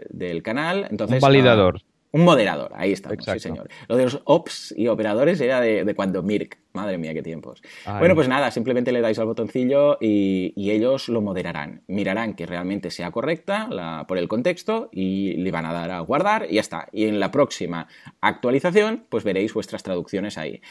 [0.09, 1.15] del, canal, entonces...
[1.15, 1.81] Un validador.
[1.83, 3.69] Ah, un moderador, ahí está, sí señor.
[3.87, 7.61] Lo de los ops y operadores era de, cuando Mirk, madre mía, qué tiempos.
[7.99, 11.83] Bueno, pues nada, simplemente le dais al botoncillo y, ellos lo moderarán.
[11.87, 13.69] Mirarán que realmente sea correcta
[14.07, 16.87] por el contexto y le van a dar a guardar y ya está.
[16.91, 17.87] Y en la próxima
[18.19, 20.61] actualización, pues veréis vuestras traducciones ahí.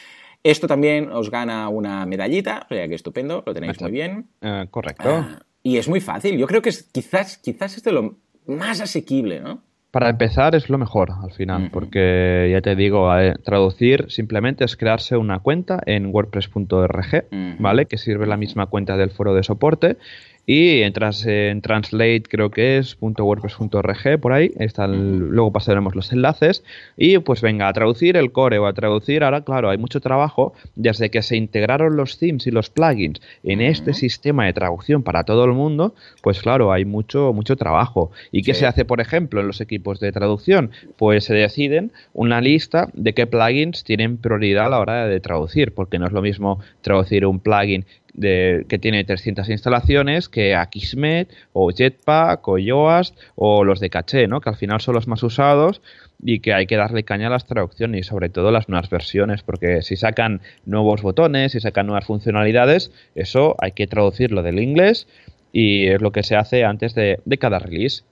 [0.43, 4.29] Esto también os gana una medallita, o sea que estupendo, lo tenéis muy bien.
[4.41, 5.09] Eh, correcto.
[5.09, 8.81] Ah, y es muy fácil, yo creo que es, quizás, quizás es de lo más
[8.81, 9.63] asequible, ¿no?
[9.91, 14.77] Para empezar es lo mejor al final, porque ya te digo, eh, traducir simplemente es
[14.77, 17.25] crearse una cuenta en wordpress.org,
[17.59, 17.85] ¿vale?
[17.87, 19.97] Que sirve la misma cuenta del foro de soporte
[20.45, 24.51] y entras en translate, creo que es .wordpress.org, por ahí,
[24.87, 26.63] luego pasaremos los enlaces,
[26.97, 30.53] y pues venga, a traducir el core o a traducir, ahora claro, hay mucho trabajo,
[30.75, 35.23] desde que se integraron los themes y los plugins en este sistema de traducción para
[35.23, 38.11] todo el mundo, pues claro, hay mucho, mucho trabajo.
[38.31, 40.71] ¿Y qué se hace, por ejemplo, en los equipos de traducción?
[40.97, 45.73] Pues se deciden una lista de qué plugins tienen prioridad a la hora de traducir,
[45.73, 47.85] porque no es lo mismo traducir un plugin
[48.19, 54.41] que tiene 300 instalaciones que Akismet o Jetpack o Yoast o los de caché, ¿no?
[54.41, 55.81] que al final son los más usados
[56.23, 59.43] y que hay que darle caña a las traducciones y sobre todo las nuevas versiones,
[59.43, 65.07] porque si sacan nuevos botones, si sacan nuevas funcionalidades, eso hay que traducirlo del inglés
[65.51, 68.03] y es lo que se hace antes de, cada release.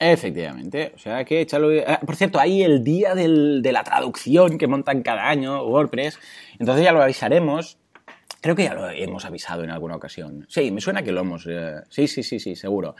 [0.00, 1.46] Efectivamente, o sea que.
[1.86, 6.18] Ah, por cierto, hay el día de la traducción que montan cada año WordPress,
[6.58, 7.78] entonces ya lo avisaremos
[8.44, 10.44] Creo que ya lo hemos avisado en alguna ocasión.
[10.50, 11.46] Sí, me suena que lo hemos.
[11.48, 12.94] Eh, sí, sí, sí, sí, seguro.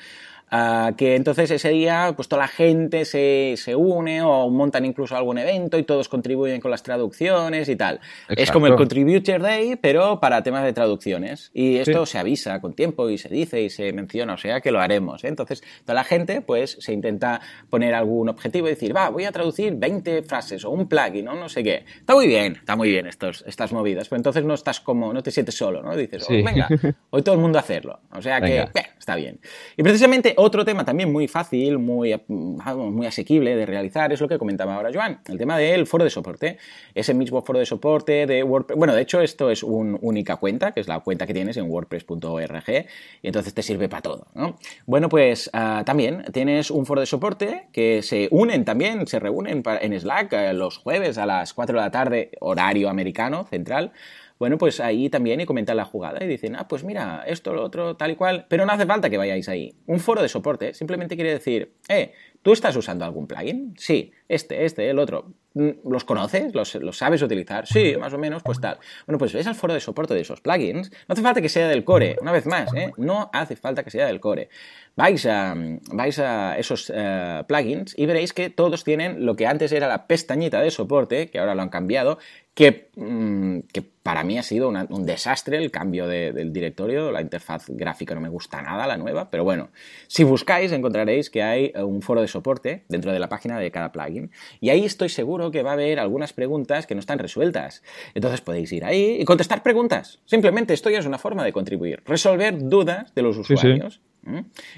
[0.51, 5.17] Ah, que entonces ese día pues toda la gente se, se, une o montan incluso
[5.17, 8.01] algún evento y todos contribuyen con las traducciones y tal.
[8.29, 11.51] Es como el Contributor Day, pero para temas de traducciones.
[11.55, 14.71] Y esto se avisa con tiempo y se dice y se menciona, o sea que
[14.71, 15.25] lo haremos.
[15.25, 15.29] ¿eh?
[15.29, 19.33] Entonces toda la gente pues se intenta poner algún objetivo y decir, va, voy a
[19.33, 21.85] traducir 20 frases o un plugin o no sé qué.
[21.99, 25.23] Está muy bien, está muy bien estos, estas movidas, pero entonces no estás como, no
[25.23, 25.97] te sientes solo, ¿no?
[25.97, 26.69] Dices, oh, venga,
[27.11, 28.01] hoy todo el mundo a hacerlo.
[28.13, 29.41] O sea que, está bien.
[29.77, 34.39] Y precisamente otro tema también muy fácil, muy, muy asequible de realizar es lo que
[34.39, 36.59] comentaba ahora Joan, el tema del foro de soporte.
[36.95, 38.79] Ese mismo foro de soporte de WordPress.
[38.79, 41.71] Bueno, de hecho, esto es una única cuenta, que es la cuenta que tienes en
[41.71, 42.87] wordpress.org,
[43.23, 44.57] y entonces te sirve para todo, ¿no?
[44.87, 49.63] Bueno, pues ah, también tienes un foro de soporte que se unen también, se reúnen
[49.81, 53.93] en Slack eh, los jueves a las 4 de la tarde, horario americano, central
[54.39, 57.63] bueno, pues ahí también y comentan la jugada y dicen, ah, pues mira, esto, lo
[57.63, 59.75] otro, tal y cual, pero no hace falta que vayáis ahí.
[59.87, 63.75] Un foro de soporte simplemente quiere decir, eh, ¿tú estás usando algún plugin?
[63.79, 65.33] Sí, este, este, el otro.
[65.55, 66.53] Mm, ¿Los conoces?
[66.53, 67.67] ¿Los, sabes utilizar?
[67.67, 68.79] Sí, más o menos, pues tal.
[69.07, 70.91] Bueno, pues ves al foro de soporte de esos plugins.
[70.91, 72.93] No hace falta que sea del core, una vez más, ¿eh?
[72.97, 74.49] No hace falta que sea del core.
[74.97, 75.55] Vais a,
[75.93, 80.07] vais a esos eh, plugins y veréis que todos tienen lo que antes era la
[80.09, 82.19] pestañita de soporte, que ahora lo han cambiado,
[82.55, 87.65] que, mm, que para mí ha sido un desastre el cambio del directorio, la interfaz
[87.69, 89.71] gráfica no me gusta nada, la nueva, pero bueno,
[90.09, 93.71] si buscáis encontraréis que hay eh, un foro de soporte dentro de la página de
[93.71, 97.19] cada plugin y ahí estoy seguro que va a haber algunas preguntas que no están
[97.19, 97.83] resueltas.
[98.15, 100.21] Entonces podéis ir ahí y contestar preguntas.
[100.27, 104.01] Simplemente esto ya es una forma de contribuir, resolver dudas de los usuarios.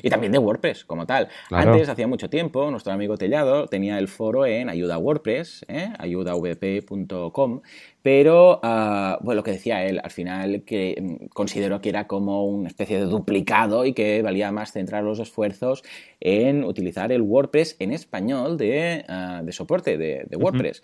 [0.02, 1.28] Y también de WordPress como tal.
[1.50, 5.92] Antes, hacía mucho tiempo, nuestro amigo Tellado tenía el foro en Ayuda WordPress, ¿eh?
[5.98, 7.60] ayudavp.com,
[8.06, 12.46] pero, uh, bueno, lo que decía él, al final que mm, considero que era como
[12.46, 15.82] una especie de duplicado y que valía más centrar los esfuerzos
[16.20, 20.82] en utilizar el WordPress en español de, ah, soporte de, WordPress.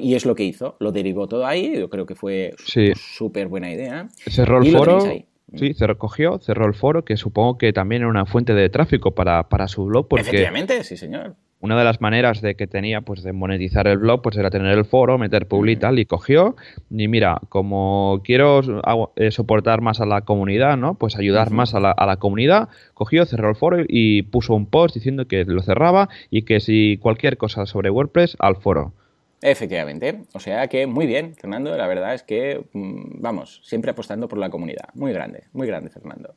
[0.00, 2.54] Y es lo que hizo, lo derivó todo ahí, yo creo que fue
[2.96, 4.08] súper buena idea.
[4.26, 4.98] Cerró el foro.
[5.52, 9.14] Sí, se recogió, cerró el foro, que supongo que también era una fuente de tráfico
[9.14, 10.08] para, para su blog.
[10.08, 11.36] Porque Efectivamente, sí, señor.
[11.60, 14.76] Una de las maneras de que tenía pues de monetizar el blog pues era tener
[14.76, 16.56] el foro, meter publi y tal, y cogió.
[16.90, 18.60] Y mira, como quiero
[19.16, 20.96] eh, soportar más a la comunidad, ¿no?
[20.96, 24.66] Pues ayudar más a la, a la comunidad, cogió, cerró el foro y puso un
[24.66, 28.92] post diciendo que lo cerraba y que si cualquier cosa sobre WordPress, al foro.
[29.44, 30.22] Efectivamente.
[30.32, 31.76] O sea que muy bien, Fernando.
[31.76, 34.88] La verdad es que, mm, vamos, siempre apostando por la comunidad.
[34.94, 36.34] Muy grande, muy grande, Fernando.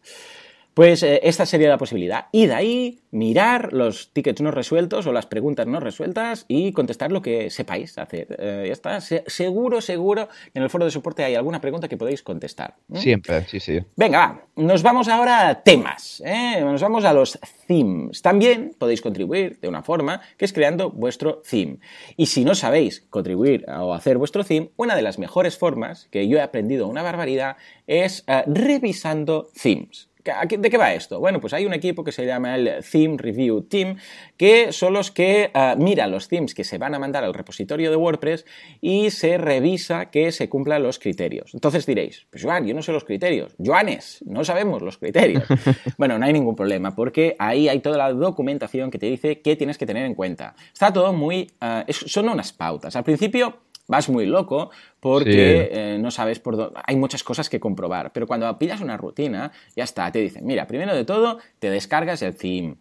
[0.77, 2.27] Pues eh, esta sería la posibilidad.
[2.31, 7.11] Y de ahí mirar los tickets no resueltos o las preguntas no resueltas y contestar
[7.11, 8.27] lo que sepáis hacer.
[8.37, 9.01] Eh, ya está.
[9.01, 12.75] seguro, seguro que en el foro de soporte hay alguna pregunta que podéis contestar.
[12.93, 13.79] Siempre, sí, sí.
[13.95, 14.43] Venga, va.
[14.55, 16.21] Nos vamos ahora a temas.
[16.23, 16.61] ¿eh?
[16.61, 18.21] Nos vamos a los themes.
[18.21, 21.79] También podéis contribuir de una forma que es creando vuestro theme.
[22.17, 26.27] Y si no sabéis contribuir o hacer vuestro theme, una de las mejores formas que
[26.27, 30.07] yo he aprendido una barbaridad es revisando themes.
[30.49, 31.19] ¿De qué va esto?
[31.19, 33.97] Bueno, pues hay un equipo que se llama el Theme Review Team,
[34.35, 37.89] que son los que uh, miran los themes que se van a mandar al repositorio
[37.89, 38.45] de WordPress
[38.81, 41.53] y se revisa que se cumplan los criterios.
[41.53, 43.55] Entonces diréis, pues Joan, yo no sé los criterios.
[43.57, 45.43] Joanes, no sabemos los criterios.
[45.97, 49.55] bueno, no hay ningún problema, porque ahí hay toda la documentación que te dice qué
[49.55, 50.55] tienes que tener en cuenta.
[50.71, 51.51] Está todo muy...
[51.61, 52.95] Uh, son unas pautas.
[52.95, 54.69] Al principio vas muy loco
[54.99, 56.79] porque eh, no sabes por dónde.
[56.85, 60.67] Hay muchas cosas que comprobar, pero cuando pillas una rutina, ya está, te dicen, mira,
[60.67, 62.75] primero de todo, te descargas el theme.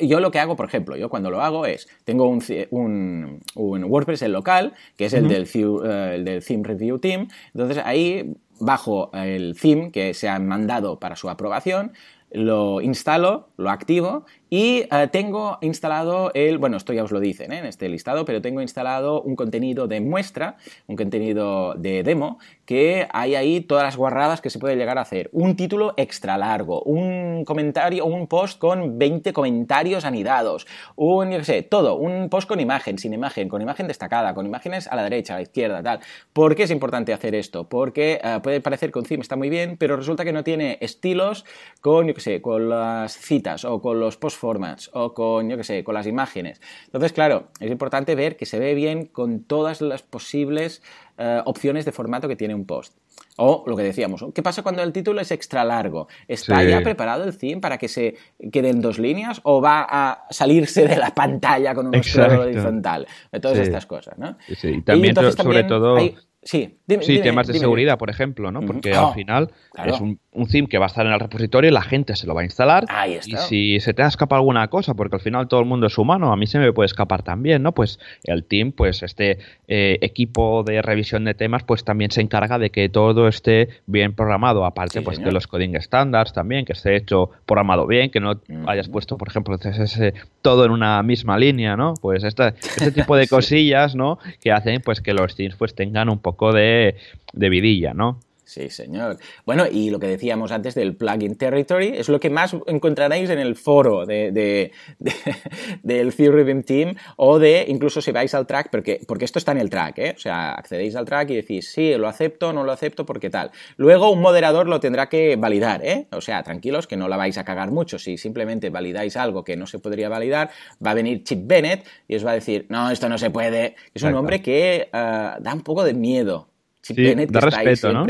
[0.00, 4.22] yo lo que hago, por ejemplo, yo cuando lo hago es, tengo un, un, WordPress
[4.22, 9.10] en local, que es el, del, eh, el del Theme Review Team, entonces ahí bajo
[9.12, 11.92] el theme que se ha mandado para su aprobación,
[12.30, 17.52] lo instalo, lo activo y eh, tengo instalado el, bueno, esto ya os lo dicen
[17.52, 17.58] ¿eh?
[17.58, 20.56] en este listado, pero tengo instalado un contenido de muestra,
[20.86, 25.02] un contenido de demo, que hay ahí todas las guarradas que se puede llegar a
[25.02, 25.28] hacer.
[25.32, 31.62] Un título extra largo, un comentario, un post con 20 comentarios anidados, un, yo sé,
[31.62, 35.34] todo, un post con imagen, sin imagen, con imagen destacada, con imágenes a la derecha,
[35.34, 36.00] a la izquierda, tal.
[36.32, 37.68] ¿Por qué es importante hacer esto?
[37.68, 41.44] Porque eh, puede parecer que un está muy bien, pero resulta que no tiene estilos
[41.80, 45.56] con, yo qué sé, con las citas o con los post formats o con, yo
[45.56, 46.60] qué sé, con las imágenes.
[46.86, 50.82] Entonces, claro, es importante ver que se ve bien con todas las posibles
[51.18, 52.96] eh, opciones de formato que tiene un post.
[53.36, 56.08] O lo que decíamos, ¿qué pasa cuando el título es extra largo?
[56.26, 58.16] ¿Está ya preparado el theme para que se
[58.52, 63.06] quede en dos líneas o va a salirse de la pantalla con un scroll horizontal?
[63.40, 64.36] Todas estas cosas, ¿no?
[64.56, 65.98] Sí, y también, sobre todo...
[66.42, 68.60] Sí, sí temas de seguridad, por ejemplo, ¿no?
[68.62, 69.50] Porque al final
[69.84, 72.28] es un, un, theme que va a estar en el repositorio y la gente se
[72.28, 72.86] lo va a instalar.
[73.26, 76.32] Y si se te escapa alguna cosa, porque al final todo el mundo es humano,
[76.32, 77.72] a mí se me puede escapar también, ¿no?
[77.72, 82.58] Pues el team, pues este eh, equipo de revisión de temas, pues también se encarga
[82.58, 84.64] de que todo esté bien programado.
[84.64, 88.88] Aparte, pues de los coding standards también, que esté hecho programado bien, que no hayas
[88.88, 91.94] puesto, por ejemplo, CSS todo en una misma línea, ¿no?
[92.00, 94.18] Pues este, este tipo de cosillas, ¿no?
[94.40, 96.96] Que hacen pues que los themes pues tengan un poco de,
[97.32, 98.20] vidilla, ¿no?
[98.48, 99.18] Sí, señor.
[99.44, 103.38] Bueno, y lo que decíamos antes del plugin territory es lo que más encontraréis en
[103.38, 104.72] el foro de, de,
[105.82, 109.58] del Theory Team o de incluso si vais al track, porque, porque esto está en
[109.58, 110.14] el track, ¿eh?
[110.16, 113.50] O sea, accedéis al track y decís, sí, lo acepto, no lo acepto, porque tal.
[113.76, 116.06] Luego un moderador lo tendrá que validar, ¿eh?
[116.12, 117.98] O sea, tranquilos que no la vais a cagar mucho.
[117.98, 120.48] Si simplemente validáis algo que no se podría validar,
[120.84, 123.76] va a venir Chip Bennett y os va a decir, no, esto no se puede.
[123.92, 126.48] Es un hombre que uh, da un poco de miedo.
[126.80, 128.06] Chip sí, Bennett da respeto, ¿no?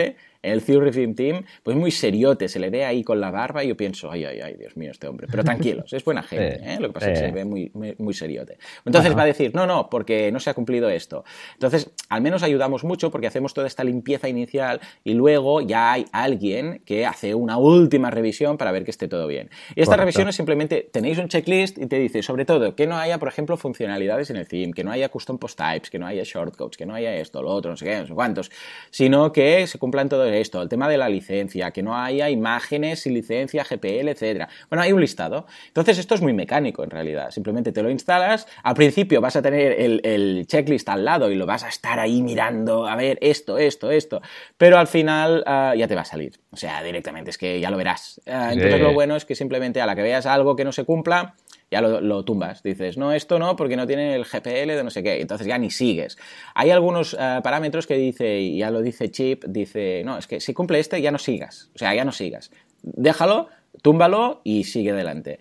[0.49, 3.69] El Theory Film Team, pues muy seriote, se le ve ahí con la barba y
[3.69, 5.27] yo pienso, ay, ay, ay, Dios mío, este hombre.
[5.31, 6.79] Pero tranquilos, es buena gente, ¿eh?
[6.81, 8.59] lo que pasa es que se ve muy, muy, seriote.
[8.85, 11.25] Entonces va a decir, no, no, porque no se ha cumplido esto.
[11.55, 16.07] Entonces, al menos ayudamos mucho porque hacemos toda esta limpieza inicial y luego ya hay
[16.13, 19.51] alguien que hace una última revisión para ver que esté todo bien.
[19.75, 22.97] Y esta revisión es simplemente, tenéis un checklist y te dice, sobre todo, que no
[22.97, 26.07] haya, por ejemplo, funcionalidades en el theme, que no haya custom post types, que no
[26.07, 28.51] haya shortcodes, que no haya esto, lo otro, no sé qué, no sé cuántos,
[28.91, 33.01] sino que se cumplan todo esto, el tema de la licencia, que no haya imágenes
[33.01, 34.49] sin licencia, GPL, etcétera.
[34.71, 35.47] Bueno, hay un listado.
[35.69, 37.31] Entonces, esto es muy mecánico en realidad.
[37.31, 38.47] Simplemente te lo instalas.
[38.63, 42.23] Al principio vas a tener el, checklist al lado y lo vas a estar ahí
[42.23, 44.21] mirando, a ver, esto, esto, esto.
[44.57, 46.39] Pero al final ah, ya te va a salir.
[46.51, 48.21] O sea, directamente, es que ya lo verás.
[48.27, 50.85] Ah, entonces, lo bueno es que simplemente a la que veas algo que no se
[50.85, 51.35] cumpla,
[51.71, 52.63] ya lo, tumbas.
[52.63, 55.21] Dices, no, esto no, porque no tiene el GPL de no sé qué.
[55.21, 56.19] Entonces ya ni sigues.
[56.55, 60.41] Hay algunos eh, parámetros que dice, y ya lo dice Chip, dice, no, es que
[60.41, 61.71] si cumple este, ya no sigas.
[61.75, 62.51] O sea, ya no sigas.
[62.83, 63.49] Déjalo,
[63.83, 65.39] túmbalo y sigue adelante.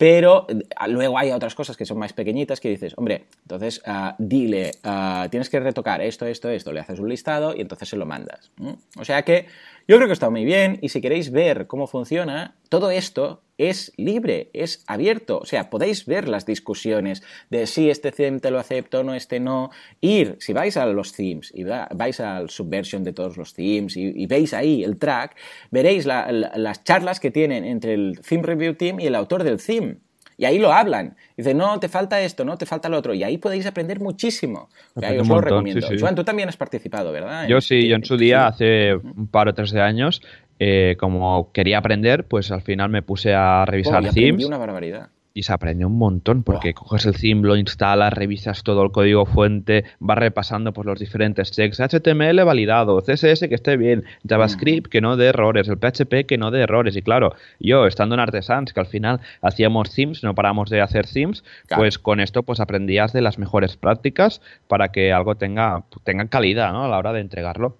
[0.00, 4.14] Pero eh, luego hay otras cosas que son más pequeñitas que dices, hombre, entonces uh,
[4.16, 7.98] dile, uh, tienes que retocar esto, esto, esto, le haces un listado y entonces se
[7.98, 8.50] lo mandas.
[8.96, 9.46] O sea que
[9.90, 13.92] yo creo que está muy bien y si queréis ver cómo funciona, todo esto es
[13.96, 15.40] libre, es abierto.
[15.40, 19.40] O sea, podéis ver las discusiones de si este theme te lo acepto, no, este
[19.40, 19.70] no.
[20.00, 24.26] Ir, si vais a los themes y vais al subversion de todos los themes y,
[24.26, 25.34] veis ahí el track,
[25.72, 29.96] veréis las charlas que tienen entre el theme review team y el autor del theme.
[30.40, 31.16] Y ahí lo hablan.
[31.36, 33.12] Dice, no, te falta esto, no, te falta lo otro.
[33.12, 34.70] Y ahí podéis aprender muchísimo.
[34.94, 35.86] O sea, yo os lo recomiendo.
[36.00, 37.46] Juan, tú también has participado, ¿verdad?
[37.46, 40.22] Yo sí, yo en su día, hace un par o tres de años,
[40.58, 44.46] eh, como quería aprender, pues al final me puse a revisar oh, themes.
[44.46, 48.82] una barbaridad y se aprende un montón porque coges el theme, lo instalas, revisas todo
[48.82, 54.04] el código fuente, vas repasando por los diferentes checks, HTML validado, CSS que esté bien,
[54.28, 56.96] JavaScript que no dé errores, el PHP que no dé errores.
[56.96, 61.06] Y claro, yo estando en Artesans que al final hacíamos themes, no paramos de hacer
[61.06, 66.26] themes, pues con esto pues aprendías de las mejores prácticas para que algo tenga, tenga
[66.26, 66.84] calidad ¿no?
[66.84, 67.76] a la hora de entregarlo.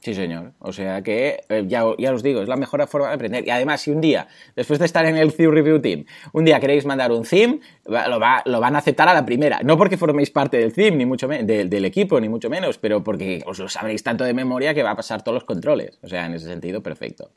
[0.00, 0.52] Sí, señor.
[0.60, 3.46] O sea que, eh, ya, ya, os digo, es la mejor forma de aprender.
[3.46, 6.60] Y además, si un día, después de estar en el Theme Review Team, un día
[6.60, 9.60] queréis mandar un theme, lo, va, lo van a aceptar a la primera.
[9.64, 13.42] No porque forméis parte del theme, ni mucho del equipo, ni mucho menos, pero porque
[13.46, 15.98] os lo sabréis tanto de memoria que va a pasar todos los controles.
[16.02, 17.30] O sea, en ese sentido, perfecto.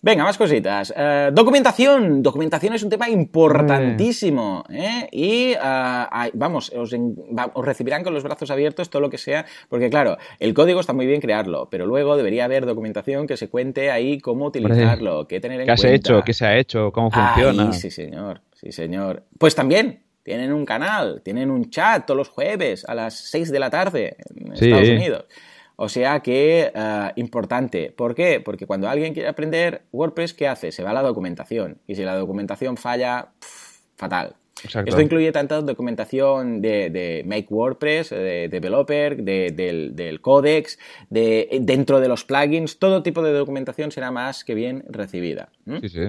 [0.00, 0.94] Venga, más cositas.
[0.96, 2.22] Eh, documentación.
[2.22, 4.64] Documentación es un tema importantísimo.
[4.70, 5.08] ¿eh?
[5.10, 6.94] Y eh, vamos, os,
[7.56, 9.44] recibirán con los brazos abiertos todo lo que sea.
[9.68, 13.48] Porque claro, el código está muy bien crearlo, pero luego debería haber documentación que se
[13.48, 15.82] cuente ahí cómo utilizarlo, qué tener en cuenta.
[15.82, 16.22] ¿Qué has hecho?
[16.24, 16.92] ¿Qué se ha hecho?
[16.92, 17.72] ¿Cómo funciona?
[17.72, 18.40] sí, señor.
[18.52, 19.24] Sí, señor.
[19.38, 20.02] Pues también.
[20.22, 24.18] Tienen un canal, tienen un chat todos los jueves a las 6 de la tarde
[24.36, 25.24] en Estados Unidos.
[25.80, 27.94] O sea que, uh, importante.
[27.96, 28.40] ¿Por qué?
[28.40, 30.72] Porque cuando alguien quiere aprender WordPress, ¿qué hace?
[30.72, 31.78] Se va a la documentación.
[31.86, 33.28] Y si la documentación falla,
[33.96, 34.34] fatal.
[34.64, 42.08] Esto incluye tanto documentación de, Make WordPress, de Developer, del, del Codex, de, dentro de
[42.08, 45.50] los plugins, todo tipo de documentación será más que bien recibida.
[45.82, 46.00] Sí, sí.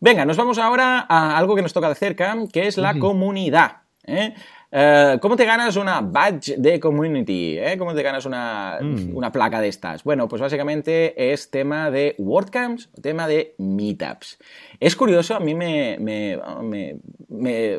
[0.00, 3.82] Venga, nos vamos ahora a algo que nos toca de cerca, que es la comunidad.
[4.06, 4.34] ¿eh?
[4.72, 7.56] Eh, ¿Cómo te ganas una badge de community?
[7.58, 7.76] Eh?
[7.78, 9.16] ¿Cómo te ganas mm.
[9.16, 10.02] una, placa de estas?
[10.02, 14.38] Bueno, pues básicamente es tema de WordCamps, tema de Meetups.
[14.80, 16.36] Es curioso, a mí me,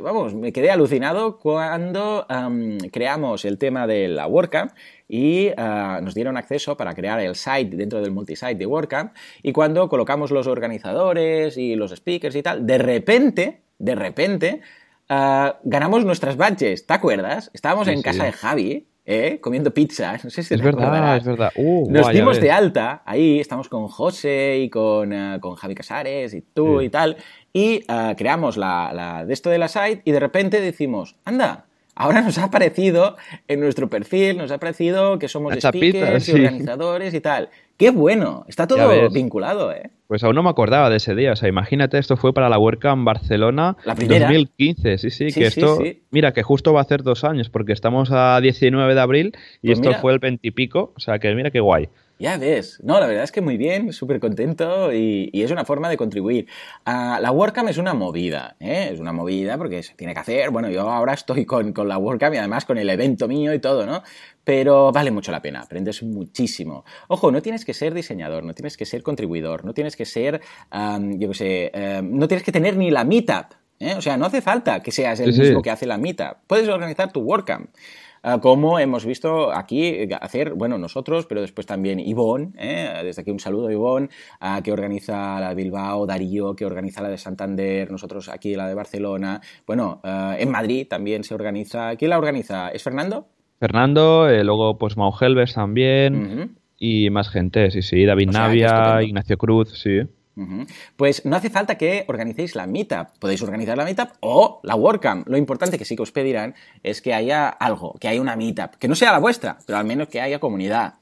[0.02, 2.26] vamos, me quedé alucinado cuando
[2.92, 4.72] creamos el tema de la WordCamp
[5.10, 9.54] y uh, nos dieron acceso para crear el site dentro del multisite de WordCamp y
[9.54, 14.62] cuando colocamos los organizadores y los speakers y tal, de repente, de repente,
[15.10, 17.49] Ah, ganamos nuestras badges, ¿te acuerdas?
[17.53, 19.39] Estábamos en casa de Javi, ¿eh?
[19.39, 21.51] comiendo pizza, no sé si es verdad, es verdad.
[21.55, 26.34] Uh, Nos dimos de alta, ahí estamos con José y con, ah, con Javi Casares
[26.34, 27.18] y tú y tal,
[27.53, 32.22] y ah, creamos la, de esto de la site y de repente decimos, anda, ahora
[32.22, 33.16] nos ha aparecido
[33.47, 37.49] en nuestro perfil, nos ha aparecido que somos speakers y organizadores y tal.
[37.78, 38.43] ¡Qué bueno!
[38.47, 39.91] Está todo vinculado, ¿eh?
[40.07, 41.34] Pues aún no me acordaba de ese día.
[41.34, 44.28] O sea, imagínate, esto fue para la WordCamp Barcelona la primera.
[44.28, 44.97] 2015.
[44.97, 45.80] Sí, sí, que esto.
[46.09, 49.67] Mira, que justo va a hacer dos años, porque estamos a 19 de abril y
[49.67, 50.93] pues esto fue el 20 y pico.
[50.95, 51.89] O sea, que mira qué guay.
[52.20, 52.80] Ya ves.
[52.84, 56.47] No, la verdad es que muy bien, súper contento y, es una forma de contribuir.
[56.86, 58.89] Ah, la WordCamp es una movida, ¿eh?
[58.91, 60.49] Es una movida porque se tiene que hacer.
[60.49, 63.59] Bueno, yo ahora estoy con, con la WordCamp y además con el evento mío y
[63.59, 64.01] todo, ¿no?
[64.43, 66.86] Pero vale mucho la pena, aprendes muchísimo.
[67.07, 70.41] Ojo, no tienes que ser diseñador, no tienes que ser contribuidor, no tienes que ser,
[70.72, 73.53] yo qué sé, no tienes que tener ni la meetup.
[73.80, 73.95] ¿eh?
[73.95, 76.38] O sea, no hace falta que seas el mismo que hace la meetup.
[76.47, 77.70] Puedes organizar tu WordCamp.
[78.24, 83.01] Ah, como hemos visto aquí hacer, bueno, nosotros, pero después también Ivonne, ¿eh?
[83.03, 84.09] desde aquí un saludo a Ivonne,
[84.63, 88.74] que organiza la de Bilbao, Darío, que organiza la de Santander, nosotros aquí la de
[88.74, 92.70] Barcelona, bueno, ah, en Madrid también se organiza, ¿quién la organiza?
[92.70, 93.28] ¿Es Fernando?
[93.59, 99.38] Fernando, eh, luego pues Mau Helves también, y más gente, sí, sí, David Navia, Ignacio
[99.38, 100.01] Cruz, sí.
[100.96, 103.08] Pues no hace falta que organicéis la meetup.
[103.20, 105.28] Podéis organizar la meetup o la WordCamp.
[105.28, 108.76] Lo importante que sí que os pedirán es que haya algo, que haya una meetup.
[108.76, 110.96] Que no sea la vuestra, pero al menos que haya comunidad.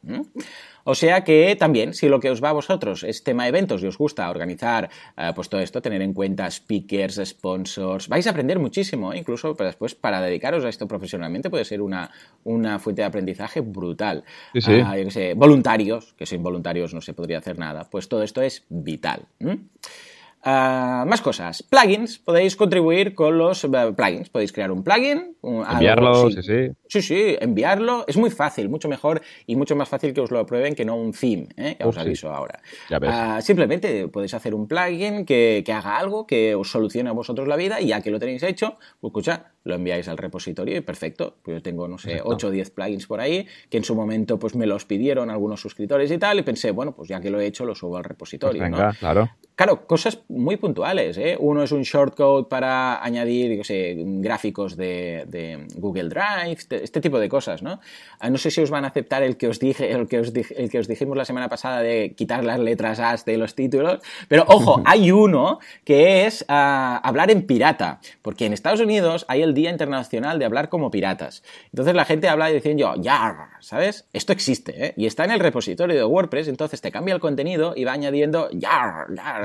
[0.88, 3.88] O sea que también, si lo que os va a vosotros es tema eventos y
[3.88, 8.60] os gusta organizar eh, pues todo esto, tener en cuenta speakers, sponsors, vais a aprender
[8.60, 9.18] muchísimo, ¿eh?
[9.18, 12.12] incluso después para dedicaros a esto profesionalmente puede ser una,
[12.44, 14.24] una fuente de aprendizaje brutal.
[14.68, 14.96] Ah,
[15.36, 19.26] voluntarios, que sin voluntarios no se podría hacer nada, pues todo esto es vital.
[20.48, 21.64] Ah, más cosas.
[21.64, 22.20] Plugins.
[22.20, 24.30] Podéis contribuir con los eh, plugins.
[24.30, 25.36] Podéis crear un plugin.
[25.42, 26.72] enviarlo, sí, sí.
[26.88, 28.06] Sí, sí, enviarlo.
[28.08, 30.98] Es muy fácil, mucho mejor y mucho más fácil que os lo aprueben que no
[30.98, 31.48] un theme.
[31.58, 31.78] ¿eh?
[31.80, 32.62] Ya os aviso ahora.
[32.92, 37.48] Ah, simplemente podéis hacer un plugin que, que, haga algo que os solucione a vosotros
[37.48, 40.82] la vida y ya que lo tenéis hecho, pues escucha, lo enviáis al repositorio y
[40.82, 41.36] perfecto.
[41.42, 44.40] Pues yo tengo, no sé, 8 o 10 plugins por ahí que en su momento
[44.40, 47.40] pues me los pidieron algunos suscriptores y tal y pensé, bueno, pues ya que lo
[47.42, 48.60] he hecho, lo subo al repositorio.
[48.60, 49.30] Pues venga, claro.
[49.56, 51.18] Claro, cosas muy puntuales.
[51.18, 51.38] ¿eh?
[51.40, 57.64] Uno es un shortcode para añadir, sé, gráficos de, Google Drive, este tipo de cosas,
[57.64, 57.80] ¿no?
[58.20, 60.34] Ah, no sé si os van a aceptar el que os dije, el que os,
[60.36, 64.00] el que os dijimos la semana pasada de quitar las letras A de los títulos,
[64.28, 69.42] pero ojo, hay uno que es ah, hablar en pirata, porque en Estados Unidos hay
[69.42, 71.44] el Día Internacional de Hablar como Piratas.
[71.72, 74.08] Entonces la gente habla diciendo, ya, ¿sabes?
[74.14, 74.94] Esto existe, ¿eh?
[74.98, 78.50] Y está en el repositorio de WordPress, entonces te cambia el contenido y va añadiendo,
[78.52, 79.42] ya, ya,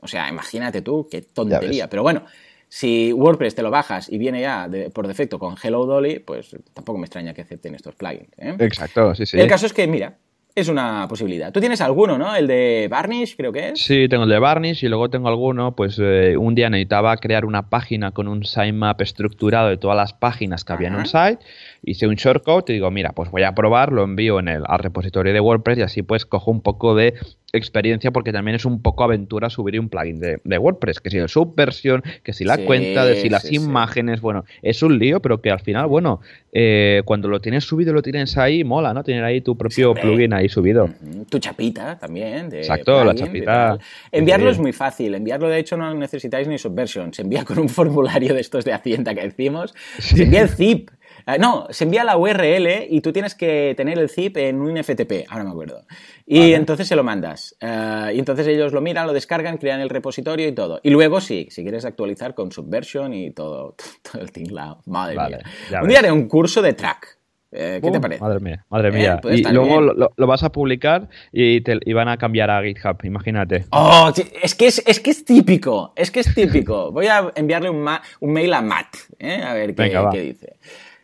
[0.00, 1.90] o sea, imagínate tú, qué tontería.
[1.90, 2.24] Pero bueno,
[2.68, 6.98] si WordPress te lo bajas y viene ya por defecto con Hello Dolly, pues tampoco
[6.98, 8.30] me extraña que acepten estos plugins.
[8.38, 8.56] ¿eh?
[8.58, 9.38] Exacto, sí, sí.
[9.38, 10.16] El caso es que, mira,
[10.54, 11.52] es una posibilidad.
[11.52, 12.34] Tú tienes alguno, ¿no?
[12.34, 13.80] El de Varnish, creo que es.
[13.80, 17.44] Sí, tengo el de Varnish y luego tengo alguno, pues eh, un día necesitaba crear
[17.44, 21.38] una página con un sitemap estructurado de todas las páginas que había en un site
[21.82, 24.78] hice un shortcode y digo, mira, pues voy a probar, lo envío en el, al
[24.78, 27.14] repositorio de WordPress y así pues cojo un poco de
[27.52, 31.28] experiencia porque también es un poco aventura subir un plugin de, WordPress, que si la
[31.28, 35.50] subversión, que si la cuenta, de si las imágenes, bueno, es un lío, pero que
[35.50, 36.20] al final, bueno,
[36.52, 39.04] eh, cuando lo tienes subido, lo tienes ahí, mola, ¿no?
[39.04, 40.88] Tener ahí tu propio plugin ahí subido.
[41.28, 42.48] Tu chapita también.
[42.48, 43.78] De Exacto, la chapita.
[44.10, 47.68] Enviarlo es muy fácil, enviarlo de hecho no necesitáis ni subversion, se envía con un
[47.68, 50.90] formulario de estos de Hacienda que decimos, se envía el zip.
[51.26, 54.76] Eh, no, se envía la URL y tú tienes que tener el zip en un
[54.82, 55.84] FTP, ahora me acuerdo.
[56.26, 57.56] Y entonces se lo mandas.
[57.60, 60.80] Eh, y entonces ellos lo miran, lo descargan, crean el repositorio y todo.
[60.82, 63.76] Y luego sí, si quieres actualizar con Subversion y todo,
[64.10, 64.82] todo el tinglao.
[64.86, 65.40] Madre mía.
[65.82, 67.18] Un día haré un curso de track.
[67.54, 68.22] Eh, ¿Qué te parece?
[68.22, 69.20] Madre mía, madre mía.
[69.30, 73.66] y luego lo, vas a publicar y, te, van a cambiar a GitHub, imagínate.
[73.70, 74.10] Oh,
[74.42, 76.90] es que es, que es típico, es que es típico.
[76.92, 77.86] Voy a enviarle un,
[78.20, 80.56] un mail a Matt, a ver qué, qué dice.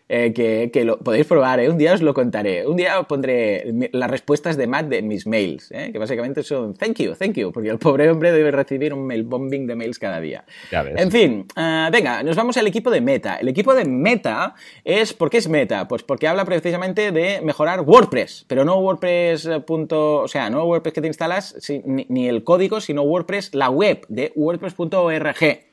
[0.08, 1.68] Eh, que, lo podéis probar, ¿eh?
[1.68, 2.66] un día os lo contaré.
[2.66, 5.90] Un día pondré las respuestas de Matt de mis mails, ¿eh?
[5.92, 9.24] que básicamente son thank you, thank you, porque el pobre hombre debe recibir un mail
[9.24, 10.44] bombing de mails cada día.
[10.70, 13.36] En fin, venga, nos vamos al equipo de Meta.
[13.36, 15.86] El equipo de Meta es, ¿por qué es Meta?
[15.88, 19.46] Pues porque habla precisamente de mejorar WordPress, pero no WordPress.
[19.46, 21.54] o sea, no WordPress que te instalas,
[21.84, 25.67] ni, ni el código, sino WordPress, la web de WordPress.org.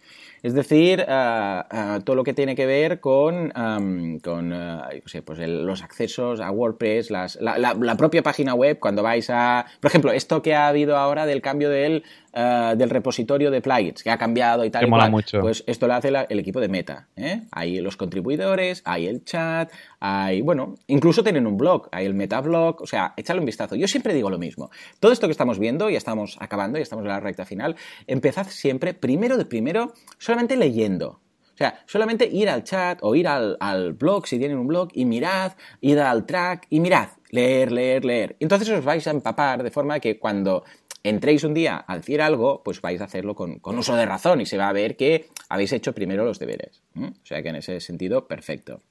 [0.45, 4.89] Es decir, ah, todo lo que tiene que ver con, con ah,
[5.25, 9.65] pues los accesos a WordPress, la, propia página web, cuando vais a...
[9.79, 12.03] Por ejemplo, esto que ha habido ahora del cambio del
[12.37, 14.89] eh, del repositorio de plugins que ha cambiado y tal.
[15.09, 15.39] Mucho.
[15.39, 17.07] Pues esto lo hace el equipo de Meta.
[17.15, 17.43] ¿eh?
[17.49, 19.71] Hay los contribuidores, hay el chat,
[20.01, 23.77] hay, bueno, incluso tienen un blog, hay el Metablog, o sea, échale un vistazo.
[23.77, 24.69] Yo siempre digo lo mismo.
[24.99, 28.47] Todo esto que estamos viendo, ya estamos acabando, ya estamos en la recta final, empezad
[28.49, 29.93] siempre, primero de primero,
[30.35, 31.21] solamente leyendo.
[31.53, 34.89] O sea, solamente ir al chat o ir al, al, blog, si tienen un blog,
[34.93, 38.35] y mirad, ir al track y mirad, leer, leer, leer.
[38.41, 40.65] Entonces os vais a empapar de forma que cuando
[41.01, 44.45] entréis un día a decir algo, pues vais a hacerlo con, uso de razón y
[44.45, 46.83] se va a ver que habéis hecho primero los deberes.
[46.97, 48.81] O sea que en ese sentido, perfecto.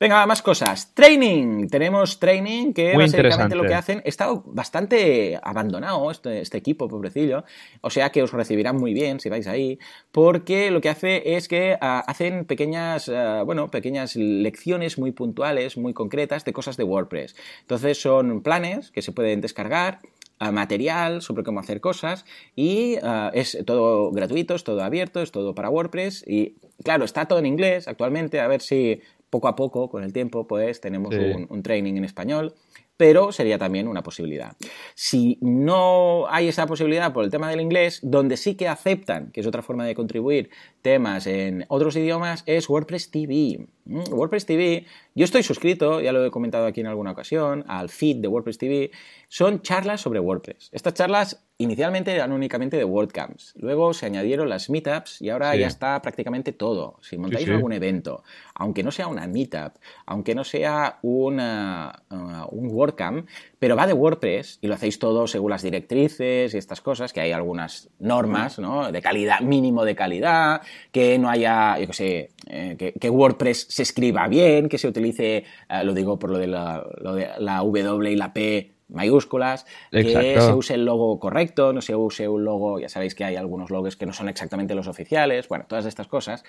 [0.00, 0.94] Venga, más cosas.
[0.94, 1.68] Training.
[1.68, 4.00] Tenemos training que Muy básicamente lo que hacen.
[4.06, 7.44] Está bastante abandonado este, este equipo, pobrecillo.
[7.82, 9.78] O sea que os recibirán muy bien si vais ahí.
[10.10, 15.76] Porque lo que hace es que ah, hacen pequeñas, ah, bueno, pequeñas lecciones muy puntuales,
[15.76, 17.36] muy concretas de cosas de WordPress.
[17.60, 20.00] Entonces son planes que se pueden descargar
[20.38, 22.24] a material sobre cómo hacer cosas
[22.56, 27.26] y ah, es todo gratuito, es todo abierto, es todo para WordPress y claro, está
[27.26, 31.14] todo en inglés actualmente, a ver si poco a poco, con el tiempo, pues tenemos
[31.14, 31.20] Sí.
[31.20, 32.54] un, un training en español,
[32.96, 34.56] pero sería también una posibilidad.
[34.94, 39.40] Si no hay esa posibilidad por el tema del inglés, donde sí que aceptan, que
[39.40, 40.50] es otra forma de contribuir,
[40.82, 43.66] temas en otros idiomas, es WordPress TV.
[43.90, 44.86] Mm, WordPress TV,
[45.16, 48.56] yo estoy suscrito, ya lo he comentado aquí en alguna ocasión, al feed de WordPress
[48.58, 48.92] TV,
[49.28, 50.68] son charlas sobre WordPress.
[50.72, 55.58] Estas charlas inicialmente eran únicamente de WordCamps, luego se añadieron las meetups y ahora Sí.
[55.58, 56.96] ya está prácticamente todo.
[57.02, 57.50] Si montáis sí.
[57.50, 58.22] algún evento,
[58.54, 59.74] aunque no sea una meetup,
[60.06, 63.28] aunque no sea una, uh, un WordCamp,
[63.58, 67.20] pero va de WordPress y lo hacéis todo según las directrices y estas cosas, que
[67.20, 68.90] hay algunas normas, ¿no?
[68.90, 70.62] De calidad, mínimo de calidad,
[70.92, 74.88] que no haya, yo qué sé, eh, que, que WordPress se escriba bien, que se
[74.88, 78.74] utilice, eh, lo digo por lo de la, lo de la W y la P
[78.92, 80.02] mayúsculas, que
[80.40, 83.70] se use el logo correcto, no se use un logo, ya sabéis que hay algunos
[83.70, 86.42] logos que no son exactamente los oficiales, bueno, todas estas cosas,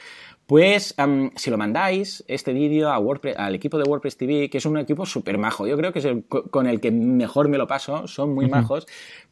[0.48, 0.96] pues
[1.36, 4.78] si lo mandáis, este vídeo a WordPress, al equipo de WordPress TV, que es un
[4.78, 8.08] equipo súper majo, yo creo que es el con el que mejor me lo paso,
[8.08, 8.88] son muy majos,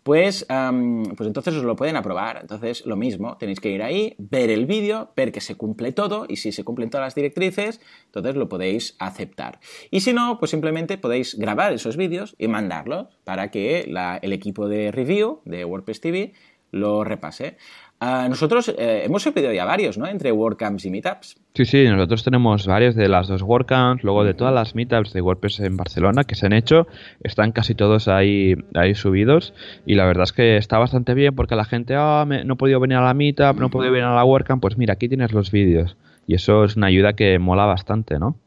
[0.09, 2.39] pues, pues entonces os lo pueden aprobar.
[2.41, 6.25] Entonces, lo mismo, tenéis que ir ahí, ver el vídeo, ver que se cumple todo
[6.27, 9.59] y si se cumplen todas las directrices, entonces lo podéis aceptar.
[9.91, 13.81] Y si no, pues simplemente podéis grabar esos vídeos y mandarlos para que
[14.23, 16.33] el equipo de review de WordPress TV
[16.71, 17.57] lo repase.
[18.01, 20.07] Ah, nosotros eh, hemos subido ya varios, ¿no?
[20.07, 21.35] Entre WordCamps y Meetups.
[21.53, 25.19] Sí, sí, nosotros tenemos varios de las dos WordCamps, luego de todas las meetups de
[25.21, 26.87] WordPress en Barcelona que se han hecho,
[27.23, 29.53] están casi todos ahí, ahí subidos
[29.85, 32.57] y la verdad es que está bastante bien porque la gente, ah, me- no he
[32.57, 35.09] podido venir a la meetup, no he podido venir a la WordCamp, pues mira, aquí
[35.09, 38.37] tienes los vídeos y eso es una ayuda que mola bastante, ¿no?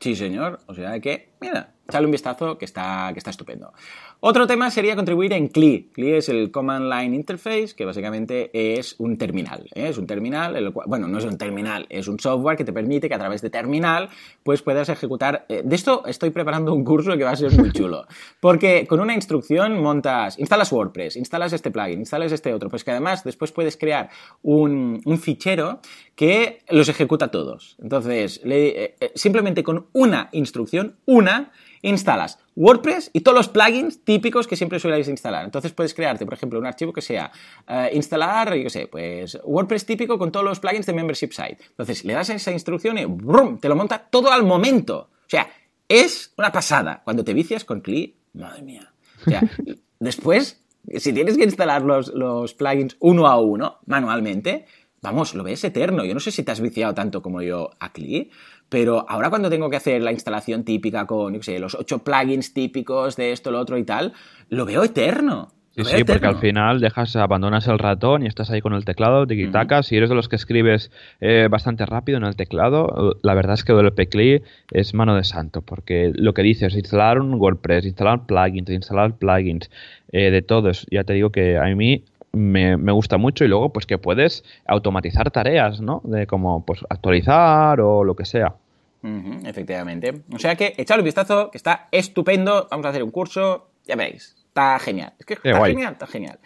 [0.00, 0.60] Sí, señor.
[0.66, 3.72] O sea que, mira, echadle un vistazo que está, que está estupendo.
[4.26, 5.90] Otro tema sería contribuir en CLI.
[5.92, 9.68] CLI es el Command Line Interface, que básicamente es un terminal.
[9.74, 9.88] ¿eh?
[9.88, 12.72] Es un terminal, el cual- bueno, no es un terminal, es un software que te
[12.72, 14.08] permite que a través de terminal
[14.42, 15.44] pues puedas ejecutar.
[15.50, 18.06] eh, de esto estoy preparando un curso que va a ser muy chulo.
[18.40, 22.70] Porque con una instrucción montas, instalas WordPress, instalas este plugin, instalas este otro.
[22.70, 24.08] Pues que además después puedes crear
[24.40, 25.80] un, fichero
[26.14, 27.76] que los ejecuta todos.
[27.78, 31.52] Entonces, eh, simplemente con una instrucción, una,
[31.84, 35.44] instalas WordPress y todos los plugins típicos que siempre sueles instalar.
[35.44, 37.30] Entonces puedes crearte, por ejemplo, un archivo que sea
[37.66, 41.58] eh, instalar, yo sé, pues WordPress típico con todos los plugins de Membership Site.
[41.70, 43.58] Entonces le das esa instrucción y ¡brum!
[43.58, 45.10] te lo monta todo al momento.
[45.12, 45.48] O sea,
[45.88, 47.02] es una pasada.
[47.04, 48.92] Cuando te vicias con CLI, madre mía.
[49.26, 49.42] O sea,
[49.98, 50.62] después,
[50.96, 54.66] si tienes que instalar los, los plugins uno a uno, manualmente,
[55.02, 56.04] vamos, lo ves eterno.
[56.04, 58.30] Yo no sé si te has viciado tanto como yo a CLI,
[58.74, 62.52] pero ahora cuando tengo que hacer la instalación típica con, yo sé, los ocho plugins
[62.52, 64.12] típicos de esto, lo otro y tal,
[64.48, 65.52] lo veo eterno.
[65.76, 69.84] Sí, porque al final dejas, abandonas el ratón y estás ahí con el teclado, tiki-taka.
[69.84, 73.62] Si eres de los que escribes eh, bastante rápido en el teclado, la verdad es
[73.62, 78.26] que el PCLI es mano de santo, porque lo que dices, instalar un WordPress, instalar
[78.26, 79.70] plugins, instalar plugins,
[80.10, 82.02] eh, de todos, ya te digo que a mí
[82.32, 86.02] me, me gusta mucho y luego pues que puedes automatizar tareas, ¿no?
[86.02, 88.54] De como pues actualizar o lo que sea.
[89.44, 90.22] Efectivamente.
[90.32, 92.68] O sea que echadle un vistazo, que está estupendo.
[92.70, 94.34] Vamos a hacer un curso, ya veréis.
[94.48, 95.12] Está genial.
[95.18, 95.72] Es que está guay.
[95.72, 96.38] genial, está genial.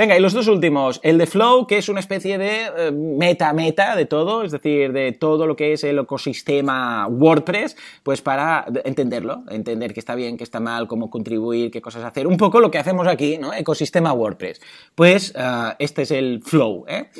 [0.00, 0.98] Venga, y los dos últimos.
[1.02, 5.46] El de Flow, que es una especie de meta-meta de todo, es decir, de todo
[5.46, 10.58] lo que es el ecosistema WordPress, pues para entenderlo, entender qué está bien, qué está
[10.58, 12.26] mal, cómo contribuir, qué cosas hacer.
[12.26, 13.52] Un poco lo que hacemos aquí, ¿no?
[13.52, 14.62] Ecosistema WordPress.
[14.94, 17.10] Pues eh, este es el Flow, ¿eh?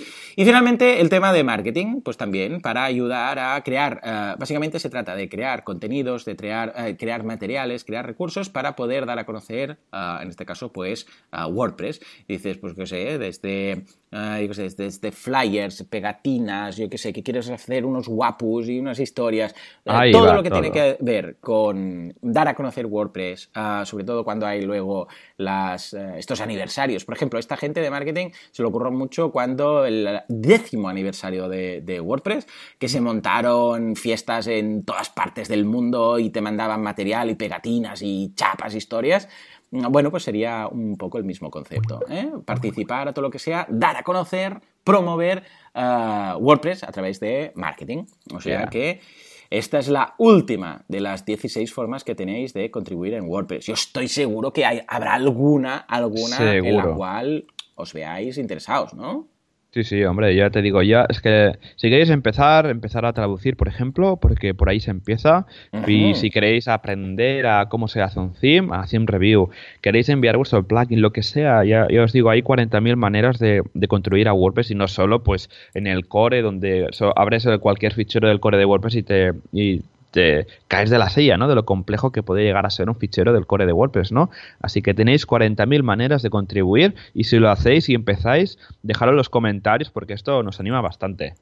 [0.41, 4.88] Y finalmente el tema de marketing, pues también para ayudar a crear, eh, básicamente se
[4.88, 9.26] trata de crear contenidos, de crear, eh, crear materiales, crear recursos para poder dar a
[9.26, 12.01] conocer, eh, en este caso, pues WordPress.
[12.26, 17.12] Dices, pues qué sé, desde, eh, yo qué sé, desde flyers, pegatinas, yo qué sé,
[17.12, 19.54] que quieres hacer unos guapus y unas historias,
[19.84, 24.04] eh, todo va, lo que tiene que ver con dar a conocer WordPress, ah, sobre
[24.04, 25.06] todo cuando hay luego
[25.36, 27.04] las, eh, estos aniversarios.
[27.04, 31.80] Por ejemplo, esta gente de marketing se le ocurrió mucho cuando el décimo aniversario de,
[31.80, 32.48] de WordPress,
[32.78, 38.02] que se montaron fiestas en todas partes del mundo y te mandaban material y pegatinas
[38.02, 39.28] y chapas, historias.
[39.70, 42.00] Bueno, pues sería un poco el mismo concepto.
[42.08, 42.30] ¿eh?
[42.44, 45.44] Participar a todo lo que sea, dar a conocer, promover
[45.74, 48.04] ah, WordPress a través de marketing.
[48.34, 48.66] O sea Yeah.
[48.70, 49.00] que
[49.48, 53.66] esta es la última de las 16 formas que tenéis de contribuir en WordPress.
[53.66, 59.28] Yo estoy seguro que hay, habrá alguna, alguna en la cual os veáis interesados, ¿no?
[59.72, 63.56] Sí, sí, hombre, ya te digo, ya es que si queréis empezar, empezar a traducir,
[63.56, 65.46] por ejemplo, porque por ahí se empieza,
[65.86, 69.50] y si queréis aprender a cómo se hace un theme, a theme review,
[69.80, 73.86] queréis enviar vuestro plugin, lo que sea, ya, os digo, hay 40.000 maneras de, de,
[73.86, 78.40] construir a WordPress y no solo pues en el core, donde abres cualquier fichero del
[78.40, 81.48] core de WordPress y te, y te caes de la silla, ¿no?
[81.48, 84.30] De lo complejo que puede llegar a ser un fichero del core de WordPress, ¿no?
[84.61, 89.18] Así que tenéis 40.000 maneras de contribuir y si lo hacéis y empezáis, dejadlo en
[89.18, 91.34] los comentarios porque esto nos anima bastante.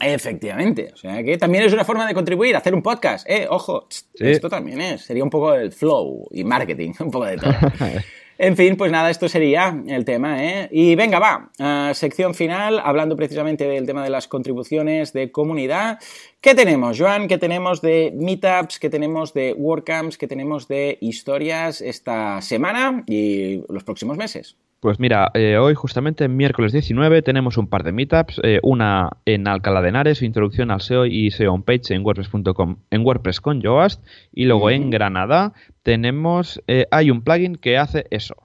[0.00, 3.88] Efectivamente, o sea que también es una forma de contribuir, hacer un podcast, eh, ojo,
[4.14, 7.52] esto también es, sería un poco el flow y marketing, un poco de todo.
[8.40, 10.68] En fin, pues nada, esto sería el tema, ¿eh?
[10.70, 11.50] Y venga, va,
[11.92, 15.98] sección final, hablando precisamente del tema de las contribuciones de comunidad.
[16.40, 17.26] ¿Qué tenemos, Joan?
[17.26, 18.78] ¿Qué tenemos de meetups?
[18.78, 20.16] ¿Qué tenemos de WordCamps?
[20.16, 24.56] ¿Qué tenemos de historias esta semana y los próximos meses?
[24.80, 29.48] Pues mira, eh, hoy justamente miércoles 19 tenemos un par de meetups, eh, una en
[29.48, 33.60] Alcalá de Henares, introducción al SEO y SEO on page en wordpress.com, en WordPress con
[33.60, 35.52] Yoast, y luego en Granada
[35.82, 38.36] tenemos, eh, hay un plugin que hace eso.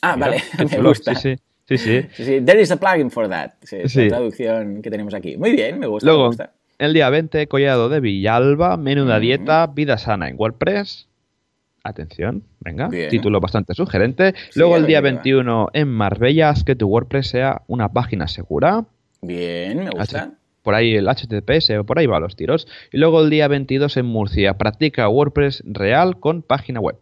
[0.00, 0.40] Ah, vale,
[0.70, 1.16] me gusta.
[1.16, 1.42] Sí, sí.
[2.12, 2.40] Sí, sí.
[2.40, 3.50] There is a plugin for that.
[3.70, 5.36] es la traducción que tenemos aquí.
[5.36, 6.06] Muy bien, me gusta.
[6.06, 6.52] Luego, me gusta.
[6.78, 11.07] el día 20, Collado de Villalba, menuda dieta, vida sana en WordPress.
[11.84, 14.34] Atención, venga, título bastante sugerente.
[14.54, 18.84] Luego el día 21 en Marbella, haz que tu WordPress sea una página segura.
[19.22, 20.32] Bien, me gusta.
[20.62, 22.66] por ahí el HTTPS, por ahí va los tiros.
[22.92, 26.96] Y luego el día 22 en Murcia, practica WordPress real con página web.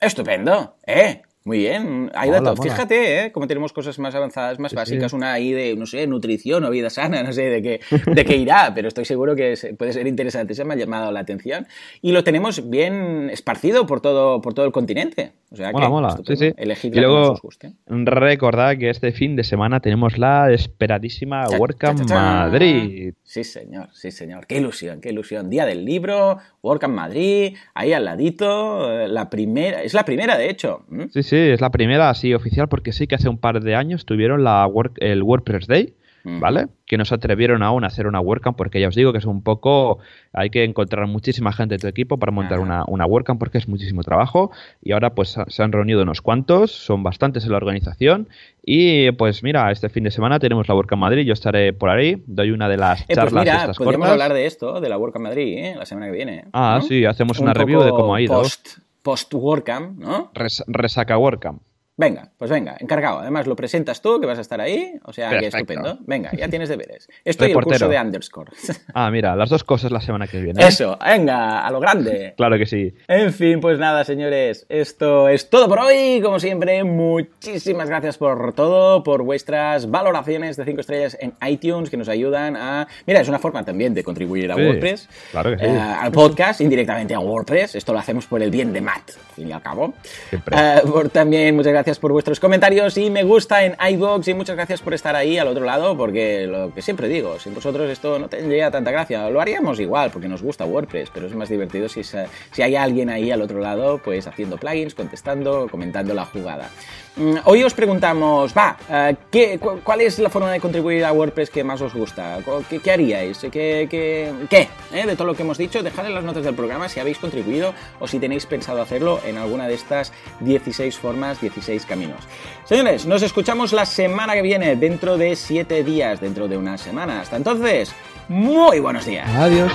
[0.00, 1.22] Estupendo, ¿eh?
[1.46, 2.58] Muy bien, hay datos.
[2.60, 3.30] Fíjate, ¿eh?
[3.30, 6.90] Como tenemos cosas más avanzadas, más básicas, una ahí de, no sé, nutrición o vida
[6.90, 10.54] sana, no sé de qué, de qué irá, pero estoy seguro que puede ser interesante.
[10.54, 11.68] Se me ha llamado la atención.
[12.02, 15.34] Y lo tenemos bien esparcido por todo, por todo el continente.
[15.52, 16.18] O sea mola, mola.
[16.26, 16.52] Sí, sí.
[16.82, 17.74] y luego, os guste.
[17.86, 23.14] recordad que este fin de semana tenemos la esperadísima WordCamp Madrid.
[23.22, 24.48] Sí, señor, sí, señor.
[24.48, 25.48] Qué ilusión, qué ilusión.
[25.48, 30.50] Día del libro, WordCamp Madrid, ahí al ladito, eh, la primera, es la primera de
[30.50, 30.84] hecho.
[31.12, 34.06] Sí, sí, es la primera así oficial porque sí que hace un par de años
[34.06, 34.68] tuvieron la
[35.00, 35.94] el WordPress Day
[36.26, 36.66] ¿vale?
[36.86, 39.24] Que no se atrevieron aún a hacer una WordCamp porque ya os digo que es
[39.24, 39.98] un poco,
[40.32, 43.68] hay que encontrar muchísima gente de tu equipo para montar una, una WordCamp porque es
[43.68, 44.50] muchísimo trabajo
[44.82, 48.28] y ahora pues se han reunido unos cuantos, son bastantes en la organización
[48.64, 52.22] y pues mira, este fin de semana tenemos la WordCamp Madrid, yo estaré por ahí,
[52.26, 54.98] doy una de las eh, pues charlas mira, estas podríamos hablar de esto, de la
[54.98, 55.74] WordCamp Madrid, ¿eh?
[55.76, 56.44] la semana que viene.
[56.52, 58.34] Ah, sí, hacemos una review de cómo ha ido.
[58.34, 60.30] Post, post WordCamp, ¿no?
[60.34, 61.62] resaca WordCamp.
[61.98, 63.20] Venga, pues venga, encargado.
[63.20, 64.92] Además, lo presentas tú, que vas a estar ahí.
[65.04, 65.96] O sea, que estupendo.
[66.00, 67.08] Venga, ya tienes deberes.
[67.24, 68.52] Estoy en el curso de underscore.
[68.94, 70.62] Ah, mira, las dos cosas la semana que viene.
[70.62, 70.68] ¿eh?
[70.68, 72.34] Eso, venga, a lo grande.
[72.36, 72.94] claro que sí.
[73.08, 74.64] En fin, pues nada, señores.
[74.68, 76.20] Esto es todo por hoy.
[76.22, 81.96] Como siempre, muchísimas gracias por todo, por vuestras valoraciones de 5 estrellas en iTunes que
[81.96, 82.86] nos ayudan a.
[83.06, 85.08] Mira, es una forma también de contribuir a WordPress.
[85.30, 85.64] Claro que sí.
[85.64, 87.74] Eh, al podcast, indirectamente a WordPress.
[87.74, 89.94] Esto lo hacemos por el bien de Matt, al fin y al cabo.
[90.30, 90.56] Siempre.
[90.56, 94.34] Eh, por también, muchas gracias gracias por vuestros comentarios y me gusta en iBox y
[94.34, 97.88] muchas gracias por estar ahí al otro lado porque lo que siempre digo, sin vosotros
[97.88, 99.30] esto no tendría tanta gracia.
[99.30, 103.08] Lo haríamos igual porque nos gusta WordPress, pero es más divertido si, si hay alguien
[103.08, 106.70] ahí al otro lado pues haciendo plugins, contestando, comentando la jugada.
[107.18, 111.48] Mm, hoy os preguntamos, va, eh, ¿qué, ¿cuál es la forma de contribuir a WordPress
[111.48, 112.40] que más os gusta?
[112.68, 113.38] ¿Qué, haríais?
[113.38, 116.54] ¿Qué, qué, qué eh, De todo lo que hemos dicho, dejad en las notas del
[116.54, 121.40] programa si habéis contribuido o si tenéis pensado hacerlo en alguna de estas 16 formas,
[121.40, 122.20] 16 caminos.
[122.64, 127.20] Señores, nos escuchamos la semana que viene, dentro de 7 días, dentro de una semana.
[127.20, 127.92] Hasta entonces,
[128.28, 129.28] muy buenos días.
[129.28, 129.72] Adiós.